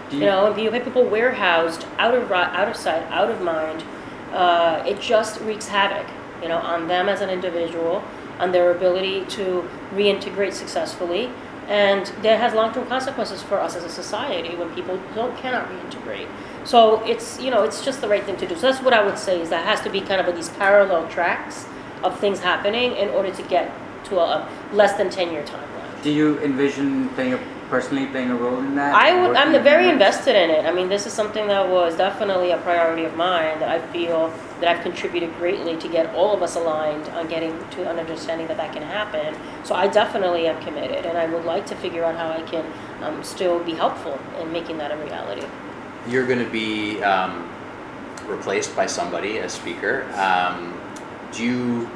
Do 0.10 0.18
You 0.18 0.26
know, 0.26 0.52
if 0.52 0.58
you 0.58 0.70
have 0.72 0.84
people 0.84 1.04
warehoused 1.04 1.86
out 1.98 2.14
of 2.14 2.32
out 2.32 2.68
of 2.68 2.76
sight, 2.76 3.04
out 3.12 3.30
of 3.30 3.42
mind, 3.42 3.84
uh, 4.32 4.84
it 4.86 5.00
just 5.02 5.40
wreaks 5.42 5.68
havoc. 5.68 6.08
You 6.42 6.50
know, 6.50 6.58
on 6.58 6.88
them 6.88 7.10
as 7.10 7.22
an 7.22 7.30
individual, 7.30 8.04
on 8.40 8.52
their 8.52 8.72
ability 8.72 9.26
to 9.26 9.68
reintegrate 9.94 10.54
successfully, 10.54 11.32
and 11.68 12.06
that 12.22 12.40
has 12.40 12.54
long-term 12.54 12.88
consequences 12.88 13.42
for 13.42 13.60
us 13.60 13.76
as 13.76 13.84
a 13.84 13.90
society 13.90 14.56
when 14.56 14.70
people 14.76 15.00
don't 15.16 15.36
cannot 15.38 15.68
reintegrate. 15.70 16.28
So 16.66 17.04
it's 17.06 17.40
you 17.42 17.50
know 17.52 17.64
it's 17.64 17.84
just 17.84 18.02
the 18.02 18.08
right 18.08 18.24
thing 18.24 18.38
to 18.38 18.48
do. 18.48 18.56
So 18.56 18.62
that's 18.72 18.84
what 18.84 18.94
I 18.94 19.04
would 19.04 19.18
say 19.18 19.42
is 19.42 19.50
that 19.50 19.66
has 19.66 19.82
to 19.82 19.90
be 19.90 20.02
kind 20.02 20.22
of 20.22 20.36
these 20.36 20.50
parallel 20.50 21.08
tracks 21.08 21.66
of 22.04 22.20
things 22.20 22.40
happening 22.40 22.96
in 22.96 23.10
order 23.10 23.32
to 23.32 23.44
get 23.44 23.72
to 24.06 24.20
a, 24.20 24.24
a 24.24 24.50
less 24.74 24.98
than 24.98 25.10
ten 25.10 25.32
year 25.32 25.44
timeline. 25.44 26.04
Do 26.04 26.12
you 26.12 26.40
envision 26.42 27.10
playing 27.10 27.34
a, 27.34 27.40
personally 27.70 28.06
playing 28.08 28.30
a 28.32 28.36
role 28.36 28.60
in 28.60 28.76
that? 28.76 28.96
I 28.96 29.20
would, 29.22 29.36
I'm 29.36 29.52
very 29.64 29.88
on 29.88 29.94
invested 29.94 30.36
in 30.36 30.50
it. 30.50 30.66
I 30.66 30.72
mean, 30.72 30.90
this 30.90 31.06
is 31.06 31.14
something 31.14 31.48
that 31.48 31.68
was 31.68 31.96
definitely 31.98 32.52
a 32.52 32.58
priority 32.58 33.06
of 33.06 33.16
mine 33.16 33.60
that 33.60 33.70
I 33.70 33.80
feel 33.92 34.32
that 34.60 34.70
I've 34.76 34.84
contributed 34.84 35.36
greatly 35.38 35.76
to 35.78 35.88
get 35.88 36.14
all 36.16 36.34
of 36.34 36.42
us 36.42 36.56
aligned 36.56 37.08
on 37.10 37.28
getting 37.28 37.52
to 37.72 37.90
an 37.90 38.00
understanding 38.00 38.48
that 38.48 38.58
that 38.58 38.74
can 38.74 38.84
happen. 38.84 39.36
So 39.64 39.76
I 39.76 39.88
definitely 39.88 40.48
am 40.48 40.62
committed, 40.64 41.06
and 41.06 41.18
I 41.18 41.26
would 41.26 41.46
like 41.46 41.66
to 41.68 41.76
figure 41.76 42.04
out 42.04 42.16
how 42.16 42.30
I 42.30 42.42
can 42.44 42.66
um, 43.04 43.24
still 43.24 43.64
be 43.64 43.74
helpful 43.74 44.20
in 44.40 44.52
making 44.52 44.78
that 44.78 44.92
a 44.92 44.98
reality. 44.98 45.46
You're 46.08 46.28
going 46.28 46.40
to 46.40 46.50
be 46.50 47.02
um, 47.04 47.50
replaced 48.28 48.76
by 48.76 48.86
somebody 48.86 49.40
as 49.40 49.54
speaker. 49.54 50.04
Um, 50.14 50.80
do 51.32 51.44
you, 51.44 51.90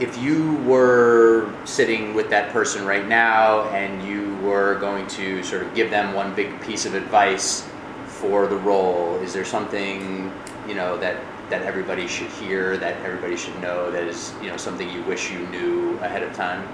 if 0.00 0.18
you 0.18 0.56
were 0.58 1.52
sitting 1.64 2.14
with 2.14 2.28
that 2.30 2.52
person 2.52 2.84
right 2.84 3.06
now 3.06 3.62
and 3.68 4.06
you 4.06 4.36
were 4.38 4.74
going 4.80 5.06
to 5.06 5.42
sort 5.42 5.62
of 5.62 5.72
give 5.74 5.90
them 5.90 6.14
one 6.14 6.34
big 6.34 6.60
piece 6.60 6.84
of 6.84 6.94
advice 6.94 7.68
for 8.06 8.46
the 8.46 8.56
role, 8.56 9.16
is 9.16 9.32
there 9.32 9.44
something 9.44 10.32
you 10.66 10.74
know 10.74 10.96
that 10.98 11.20
that 11.50 11.62
everybody 11.62 12.08
should 12.08 12.30
hear, 12.30 12.76
that 12.78 12.96
everybody 13.02 13.36
should 13.36 13.58
know, 13.60 13.90
that 13.90 14.04
is 14.04 14.32
you 14.42 14.48
know 14.48 14.56
something 14.56 14.90
you 14.90 15.02
wish 15.04 15.30
you 15.30 15.46
knew 15.48 15.96
ahead 15.98 16.22
of 16.22 16.34
time? 16.34 16.66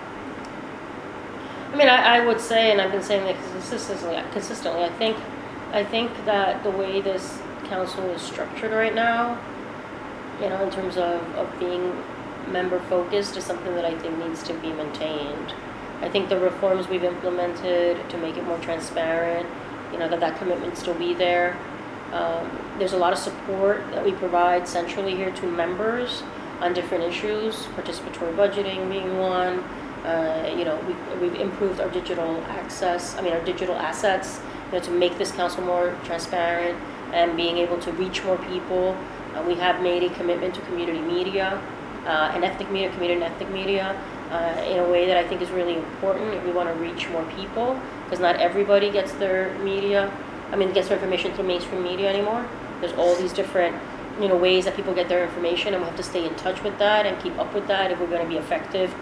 I 1.73 1.77
mean, 1.77 1.89
I, 1.89 2.17
I 2.17 2.27
would 2.27 2.41
say, 2.41 2.73
and 2.73 2.81
I've 2.81 2.91
been 2.91 3.03
saying 3.03 3.25
that 3.27 3.37
consistently, 3.53 4.21
consistently, 4.33 4.83
I 4.83 4.91
think, 4.91 5.17
I 5.73 5.85
think 5.85 6.11
that 6.25 6.65
the 6.65 6.71
way 6.71 7.01
this 7.01 7.39
council 7.67 8.05
is 8.11 8.21
structured 8.21 8.73
right 8.73 8.95
now, 8.95 9.41
you 10.41 10.49
know, 10.49 10.65
in 10.65 10.71
terms 10.73 10.97
of, 10.97 11.23
of 11.37 11.61
being 11.61 11.93
member 12.49 12.81
focused 12.81 13.37
is 13.37 13.45
something 13.45 13.75
that 13.75 13.85
I 13.85 13.97
think 13.99 14.19
needs 14.19 14.43
to 14.45 14.55
be 14.55 14.73
maintained. 14.73 15.55
I 16.01 16.09
think 16.09 16.29
the 16.29 16.39
reforms 16.39 16.89
we've 16.89 17.05
implemented 17.05 18.09
to 18.09 18.17
make 18.19 18.37
it 18.37 18.45
more 18.45 18.59
transparent, 18.59 19.47
you 19.93 19.99
know, 19.99 20.09
that 20.09 20.21
that 20.21 20.39
commitment 20.39 20.77
still 20.77 20.95
be 20.95 21.15
there. 21.15 21.59
Um, 22.13 22.51
there's 22.79 22.93
a 22.95 22.99
lot 22.99 23.13
of 23.13 23.19
support 23.19 23.89
that 23.93 24.05
we 24.05 24.13
provide 24.13 24.67
centrally 24.67 25.15
here 25.15 25.31
to 25.31 25.47
members 25.47 26.23
on 26.61 26.73
different 26.75 27.05
issues, 27.05 27.67
participatory 27.77 28.35
budgeting 28.35 28.89
being 28.91 29.19
one. 29.19 29.59
Uh, 30.05 30.55
you 30.57 30.65
know, 30.65 30.77
we've, 30.87 31.21
we've 31.21 31.41
improved 31.41 31.79
our 31.79 31.91
digital 31.91 32.43
access, 32.49 33.15
I 33.17 33.21
mean, 33.21 33.35
our 33.35 33.45
digital 33.45 33.77
assets, 33.77 34.41
you 34.67 34.79
know, 34.79 34.85
to 34.85 34.91
make 34.91 35.19
this 35.19 35.31
council 35.31 35.63
more 35.63 35.97
transparent 36.05 36.79
and 37.13 37.37
being 37.37 37.59
able 37.59 37.79
to 37.81 37.93
reach 37.93 38.25
more 38.25 38.39
people. 38.39 38.97
Uh, 39.35 39.43
we 39.47 39.55
have 39.57 39.83
made 39.83 40.03
a 40.03 40.15
commitment 40.15 40.55
to 40.55 40.61
community 40.63 41.01
media, 41.01 41.63
uh, 42.07 42.33
and 42.35 42.45
ethnic 42.45 42.71
media, 42.71 42.91
community 42.91 43.23
and 43.23 43.33
ethnic 43.33 43.51
media, 43.51 44.01
uh, 44.31 44.63
in 44.67 44.79
a 44.79 44.89
way 44.89 45.07
that 45.07 45.17
I 45.17 45.27
think 45.27 45.43
is 45.43 45.51
really 45.51 45.77
important 45.77 46.35
if 46.35 46.45
we 46.45 46.53
want 46.53 46.69
to 46.69 46.75
reach 46.75 47.09
more 47.09 47.25
people, 47.37 47.79
because 48.05 48.21
not 48.21 48.37
everybody 48.37 48.91
gets 48.91 49.13
their 49.13 49.57
media, 49.59 50.13
I 50.53 50.57
mean, 50.57 50.73
gets 50.73 50.89
their 50.89 50.99
information 50.99 51.33
through 51.35 51.47
mainstream 51.47 51.83
media 51.83 52.09
anymore. 52.09 52.47
There's 52.81 52.93
all 52.95 53.15
these 53.17 53.33
different, 53.33 53.77
you 54.21 54.29
know, 54.29 54.37
ways 54.37 54.65
that 54.65 54.77
people 54.77 54.95
get 54.95 55.09
their 55.09 55.25
information, 55.25 55.75
and 55.75 55.83
we 55.83 55.89
have 55.89 55.97
to 55.97 56.03
stay 56.03 56.27
in 56.27 56.35
touch 56.37 56.63
with 56.63 56.79
that 56.79 57.07
and 57.07 57.21
keep 57.23 57.37
up 57.39 57.53
with 57.55 57.67
that 57.67 57.91
if 57.91 58.01
we're 58.01 58.07
going 58.07 58.23
to 58.23 58.29
be 58.29 58.37
effective 58.37 58.95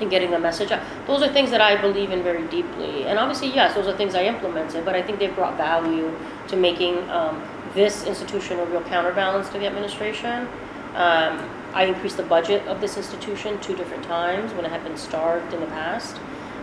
in 0.00 0.08
getting 0.08 0.30
the 0.30 0.38
message 0.38 0.70
out. 0.70 0.82
Those 1.06 1.22
are 1.22 1.32
things 1.32 1.50
that 1.50 1.60
I 1.60 1.80
believe 1.80 2.10
in 2.10 2.22
very 2.22 2.46
deeply. 2.48 3.04
And 3.04 3.18
obviously, 3.18 3.52
yes, 3.52 3.74
those 3.74 3.86
are 3.86 3.96
things 3.96 4.14
I 4.14 4.24
implemented, 4.24 4.84
but 4.84 4.94
I 4.94 5.02
think 5.02 5.18
they've 5.18 5.34
brought 5.34 5.56
value 5.56 6.16
to 6.48 6.56
making 6.56 7.08
um, 7.10 7.42
this 7.74 8.06
institution 8.06 8.58
a 8.58 8.64
real 8.66 8.82
counterbalance 8.82 9.48
to 9.50 9.58
the 9.58 9.66
administration. 9.66 10.48
Um, 10.94 11.48
I 11.72 11.84
increased 11.84 12.16
the 12.16 12.22
budget 12.22 12.66
of 12.66 12.80
this 12.80 12.96
institution 12.96 13.60
two 13.60 13.76
different 13.76 14.04
times 14.04 14.52
when 14.52 14.64
it 14.64 14.70
had 14.70 14.82
been 14.84 14.96
starved 14.96 15.52
in 15.52 15.60
the 15.60 15.66
past. 15.66 16.16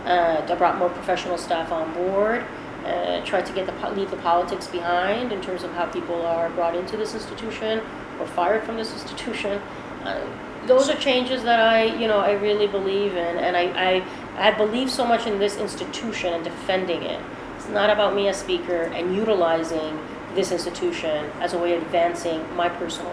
Uh, 0.04 0.44
I 0.48 0.54
brought 0.54 0.78
more 0.78 0.90
professional 0.90 1.38
staff 1.38 1.72
on 1.72 1.92
board. 1.94 2.44
Uh, 2.84 3.20
tried 3.24 3.44
to 3.44 3.52
get 3.52 3.66
the 3.66 3.90
leave 3.90 4.10
the 4.12 4.16
politics 4.18 4.68
behind 4.68 5.32
in 5.32 5.40
terms 5.40 5.64
of 5.64 5.72
how 5.72 5.86
people 5.86 6.24
are 6.24 6.48
brought 6.50 6.76
into 6.76 6.96
this 6.96 7.14
institution 7.14 7.80
or 8.20 8.26
fired 8.26 8.62
from 8.62 8.76
this 8.76 8.92
institution. 8.92 9.60
Uh, 10.04 10.24
those 10.66 10.88
are 10.88 10.96
changes 10.96 11.42
that 11.42 11.58
I, 11.58 11.84
you 11.84 12.06
know, 12.06 12.18
I 12.18 12.32
really 12.32 12.66
believe 12.68 13.16
in, 13.16 13.38
and 13.38 13.56
I, 13.56 14.04
I, 14.38 14.48
I 14.48 14.50
believe 14.52 14.90
so 14.90 15.04
much 15.04 15.26
in 15.26 15.38
this 15.38 15.56
institution 15.56 16.32
and 16.34 16.44
defending 16.44 17.02
it. 17.02 17.20
It's 17.56 17.68
not 17.68 17.90
about 17.90 18.14
me 18.14 18.28
as 18.28 18.36
speaker 18.36 18.82
and 18.82 19.16
utilizing 19.16 19.98
this 20.34 20.52
institution 20.52 21.30
as 21.40 21.54
a 21.54 21.58
way 21.58 21.74
of 21.74 21.82
advancing 21.82 22.54
my 22.54 22.68
personal. 22.68 23.12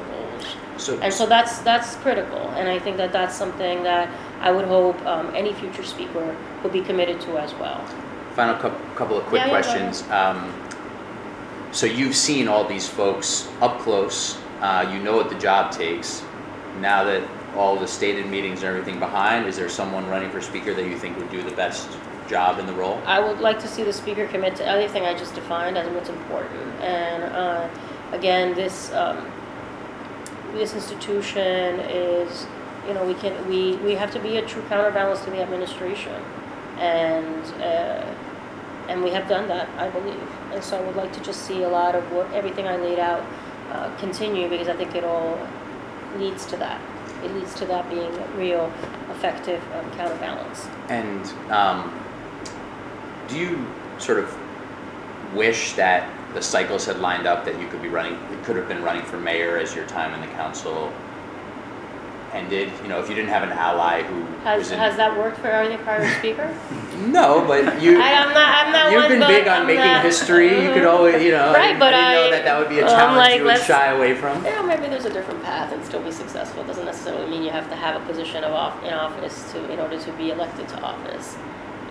So, 0.78 1.00
And 1.00 1.14
so 1.14 1.26
that's 1.26 1.60
that's 1.60 1.96
critical, 1.98 2.40
and 2.58 2.68
I 2.68 2.80
think 2.80 2.98
that 2.98 3.12
that's 3.12 3.36
something 3.36 3.84
that 3.84 4.10
I 4.42 4.52
would 4.52 4.66
hope 4.66 5.00
um, 5.06 5.34
any 5.36 5.54
future 5.54 5.84
speaker 5.84 6.36
would 6.64 6.74
be 6.74 6.82
committed 6.82 7.22
to 7.22 7.38
as 7.38 7.54
well. 7.56 7.80
Final 8.36 8.56
cou- 8.56 8.96
couple 8.96 9.18
of 9.18 9.24
quick 9.26 9.42
Yeah, 9.42 9.46
yeah, 9.48 9.62
questions. 9.62 10.04
Um, 10.10 10.52
so 11.72 11.86
you've 11.86 12.16
seen 12.16 12.48
all 12.48 12.66
these 12.66 12.88
folks 12.88 13.50
up 13.62 13.80
close. 13.80 14.38
Uh, 14.62 14.90
you 14.92 15.00
know 15.00 15.16
what 15.16 15.30
the 15.30 15.38
job 15.40 15.72
takes. 15.72 16.24
Now 16.80 17.04
that 17.04 17.28
all 17.56 17.76
the 17.76 17.88
stated 17.88 18.26
meetings 18.26 18.60
and 18.64 18.70
everything 18.70 19.00
behind, 19.00 19.48
is 19.48 19.56
there 19.56 19.70
someone 19.70 20.08
running 20.08 20.30
for 20.32 20.42
speaker 20.42 20.74
that 20.74 20.86
you 20.86 20.98
think 20.98 21.18
would 21.18 21.30
do 21.30 21.44
the 21.44 21.56
best 21.56 21.88
job 22.28 22.58
in 22.60 22.66
the 22.66 22.74
role? 22.74 23.00
I 23.06 23.20
would 23.20 23.40
like 23.40 23.60
to 23.60 23.68
see 23.68 23.84
the 23.84 23.94
speaker 23.94 24.28
commit 24.28 24.56
to 24.58 24.66
everything 24.66 25.04
I 25.04 25.14
just 25.14 25.36
defined 25.36 25.78
as 25.78 25.88
what's 25.94 26.10
important. 26.10 26.62
And 26.82 27.24
uh, 27.24 27.70
again, 28.12 28.56
this 28.56 28.92
um, 28.94 29.32
this 30.54 30.74
institution 30.74 31.80
is, 31.82 32.46
you 32.88 32.94
know, 32.94 33.06
we 33.06 33.14
can 33.16 33.48
we 33.48 33.76
we 33.78 33.94
have 33.96 34.12
to 34.12 34.20
be 34.20 34.38
a 34.38 34.46
true 34.46 34.62
counterbalance 34.70 35.24
to 35.26 35.32
the 35.32 35.42
administration, 35.42 36.22
and 36.78 37.46
uh, 37.62 38.06
and 38.88 39.04
we 39.04 39.10
have 39.12 39.28
done 39.28 39.48
that, 39.48 39.68
I 39.78 39.90
believe. 39.90 40.30
And 40.52 40.64
so 40.64 40.78
I 40.78 40.82
would 40.82 40.96
like 40.96 41.12
to 41.14 41.22
just 41.22 41.44
see 41.44 41.64
a 41.64 41.70
lot 41.70 41.96
of 41.96 42.04
what 42.12 42.32
everything 42.34 42.68
I 42.68 42.78
laid 42.78 43.00
out 43.00 43.26
uh, 43.72 43.96
continue 43.98 44.50
because 44.50 44.68
I 44.68 44.76
think 44.76 44.96
it 44.96 45.04
all 45.04 45.40
leads 46.18 46.46
to 46.48 46.58
that. 46.58 46.82
It 47.24 47.34
leads 47.34 47.56
to 47.56 47.66
that 47.66 47.90
being 47.90 48.14
a 48.14 48.28
real 48.38 48.72
effective 49.12 49.62
um, 49.76 49.90
counterbalance. 49.92 50.68
And 50.90 51.26
um, 51.50 52.00
do 53.28 53.38
you 53.38 53.66
sort 53.98 54.20
of 54.20 54.38
wish 55.34 55.74
that 55.74 56.10
the 56.34 56.42
cycles 56.42 56.86
had 56.86 57.00
lined 57.00 57.28
up 57.28 57.46
that 57.46 57.60
you 57.60 57.68
could 57.68 57.82
be 57.82 57.90
running, 57.90 58.14
you 58.32 58.40
could 58.44 58.56
have 58.56 58.68
been 58.68 58.84
running 58.84 59.04
for 59.04 59.18
mayor 59.20 59.58
as 59.58 59.76
your 59.76 59.86
time 59.86 60.14
in 60.14 60.22
the 60.22 60.34
council 60.36 60.92
ended. 62.34 62.72
You 62.82 62.90
know, 62.90 63.00
if 63.00 63.10
you 63.10 63.16
didn't 63.16 63.30
have 63.30 63.44
an 63.44 63.52
ally 63.52 64.02
who 64.04 64.24
Has, 64.44 64.72
in, 64.72 64.80
has 64.80 64.98
that 64.98 65.16
worked 65.18 65.38
for 65.38 65.48
any 65.48 65.78
prior 65.78 66.10
speaker? 66.18 66.56
no, 67.06 67.46
but 67.46 67.82
you. 67.82 68.00
I, 68.02 68.14
I'm 68.14 68.34
not. 68.34 68.66
I'm 68.66 68.72
not. 68.72 68.92
You've 68.92 69.04
one, 69.04 69.20
been 69.20 69.28
big 69.28 69.48
on 69.48 69.62
I'm 69.62 69.68
making 69.68 69.84
not- 69.86 70.04
history. 70.04 70.50
You 70.64 70.74
could 70.74 70.86
always, 70.86 71.22
you 71.24 71.32
know, 71.32 71.54
Right, 71.54 71.78
but 71.78 71.94
I 71.94 72.14
know 72.16 72.32
that 72.32 72.44
that 72.44 72.60
would 72.60 72.70
be 72.70 72.80
a 72.80 72.86
I'm 72.86 72.90
challenge 72.90 73.18
like, 73.18 73.38
you 73.38 73.44
would 73.46 73.62
shy 73.62 73.88
away 73.88 74.16
from. 74.16 74.44
Yeah, 74.44 74.62
maybe 74.64 74.88
there's 74.88 75.06
a 75.06 75.14
different 75.14 75.44
path 75.44 75.72
and 75.72 75.84
still 75.86 76.02
be 76.04 76.12
successful. 76.12 76.64
It 76.64 76.68
doesn't 76.68 76.86
necessarily 76.86 77.30
mean 77.30 77.44
you 77.44 77.52
have 77.52 77.70
to 77.70 77.76
have 77.76 78.02
a 78.02 78.06
position 78.06 78.44
of 78.44 78.52
off, 78.54 78.84
in 78.84 78.94
office 78.94 79.52
to 79.52 79.72
in 79.72 79.80
order 79.80 80.00
to 80.00 80.12
be 80.14 80.32
elected 80.32 80.68
to 80.70 80.82
office. 80.82 81.38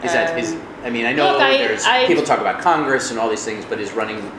Is 0.05 0.13
that 0.13 0.39
is? 0.39 0.53
Um, 0.53 0.63
I 0.85 0.91
mean, 0.91 1.07
I 1.07 1.13
know 1.13 1.33
look, 1.33 1.43
I- 1.43 1.59
there's 1.59 1.85
I- 1.85 2.07
people 2.07 2.25
talk 2.25 2.41
about 2.41 2.61
Congress 2.61 3.11
and 3.11 3.19
all 3.21 3.29
these 3.29 3.45
things, 3.45 3.65
but 3.65 3.81
is 3.81 3.93
running 3.93 4.33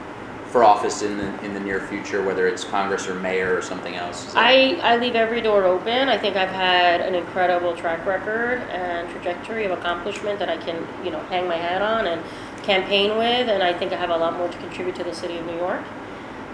for 0.48 0.64
office 0.64 1.02
in 1.02 1.18
the 1.18 1.44
in 1.46 1.54
the 1.54 1.60
near 1.60 1.80
future, 1.80 2.22
whether 2.22 2.48
it's 2.48 2.64
Congress 2.64 3.08
or 3.08 3.16
mayor 3.16 3.56
or 3.58 3.62
something 3.62 3.96
else? 3.96 4.26
that- 4.34 4.38
I, 4.44 4.78
I 4.84 4.98
leave 4.98 5.16
every 5.16 5.42
door 5.42 5.64
open. 5.64 6.10
I 6.10 6.18
think 6.18 6.36
I've 6.36 6.52
had 6.52 7.02
an 7.02 7.16
incredible 7.16 7.76
track 7.76 8.06
record 8.06 8.60
and 8.72 9.10
trajectory 9.10 9.66
of 9.66 9.72
accomplishment 9.72 10.38
that 10.40 10.50
I 10.50 10.58
can, 10.58 10.86
you 11.04 11.10
know, 11.12 11.20
hang 11.30 11.48
my 11.48 11.56
hat 11.56 11.82
on 11.82 12.06
and 12.08 12.22
campaign 12.62 13.18
with. 13.18 13.50
And 13.50 13.64
I 13.64 13.74
think 13.74 13.94
I 13.94 13.96
have 13.96 14.10
a 14.12 14.18
lot 14.18 14.38
more 14.38 14.48
to 14.48 14.58
contribute 14.58 14.96
to 14.98 15.04
the 15.04 15.14
city 15.16 15.38
of 15.38 15.46
New 15.48 15.58
York, 15.58 15.82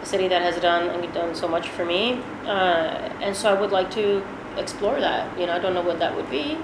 a 0.01 0.05
city 0.05 0.27
that 0.29 0.41
has 0.41 0.55
done 0.61 0.87
and 0.89 1.13
done 1.13 1.35
so 1.35 1.47
much 1.47 1.67
for 1.69 1.83
me. 1.83 2.21
Uh, 2.45 3.09
and 3.21 3.35
so 3.35 3.53
I 3.53 3.59
would 3.59 3.71
like 3.71 3.91
to 3.91 4.23
explore 4.57 4.99
that. 5.01 5.37
You 5.37 5.45
know, 5.47 5.53
I 5.53 5.59
don't 5.59 5.73
know 5.73 5.81
what 5.81 5.99
that 5.99 6.15
would 6.15 6.29
be, 6.29 6.57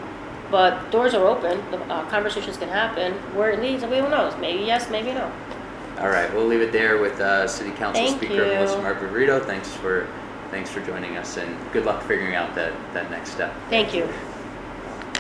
but 0.56 0.90
doors 0.90 1.14
are 1.14 1.28
open. 1.28 1.60
The, 1.70 1.82
uh, 1.94 2.10
conversations 2.10 2.56
can 2.56 2.70
happen. 2.70 3.12
Where 3.36 3.52
it 3.52 3.60
leads, 3.60 3.84
who 3.84 3.90
knows? 3.90 4.38
Maybe 4.38 4.64
yes, 4.64 4.90
maybe 4.90 5.12
no. 5.12 5.30
All 6.00 6.08
right, 6.08 6.34
we'll 6.34 6.46
leave 6.46 6.62
it 6.62 6.72
there 6.72 6.98
with 6.98 7.20
uh, 7.20 7.46
City 7.46 7.72
Council 7.72 8.06
Thank 8.06 8.20
Speaker 8.20 8.36
you. 8.36 8.54
Melissa 8.54 8.82
Mark 8.82 9.02
Viverito. 9.02 9.44
Thanks 9.44 9.74
for 9.74 10.08
thanks 10.52 10.70
for 10.70 10.80
joining 10.86 11.18
us, 11.18 11.36
and 11.36 11.54
good 11.74 11.84
luck 11.84 12.02
figuring 12.04 12.36
out 12.36 12.56
that 12.56 12.72
that 12.94 13.12
next 13.12 13.32
step. 13.32 13.54
Thank 13.70 13.94
you. 13.94 14.08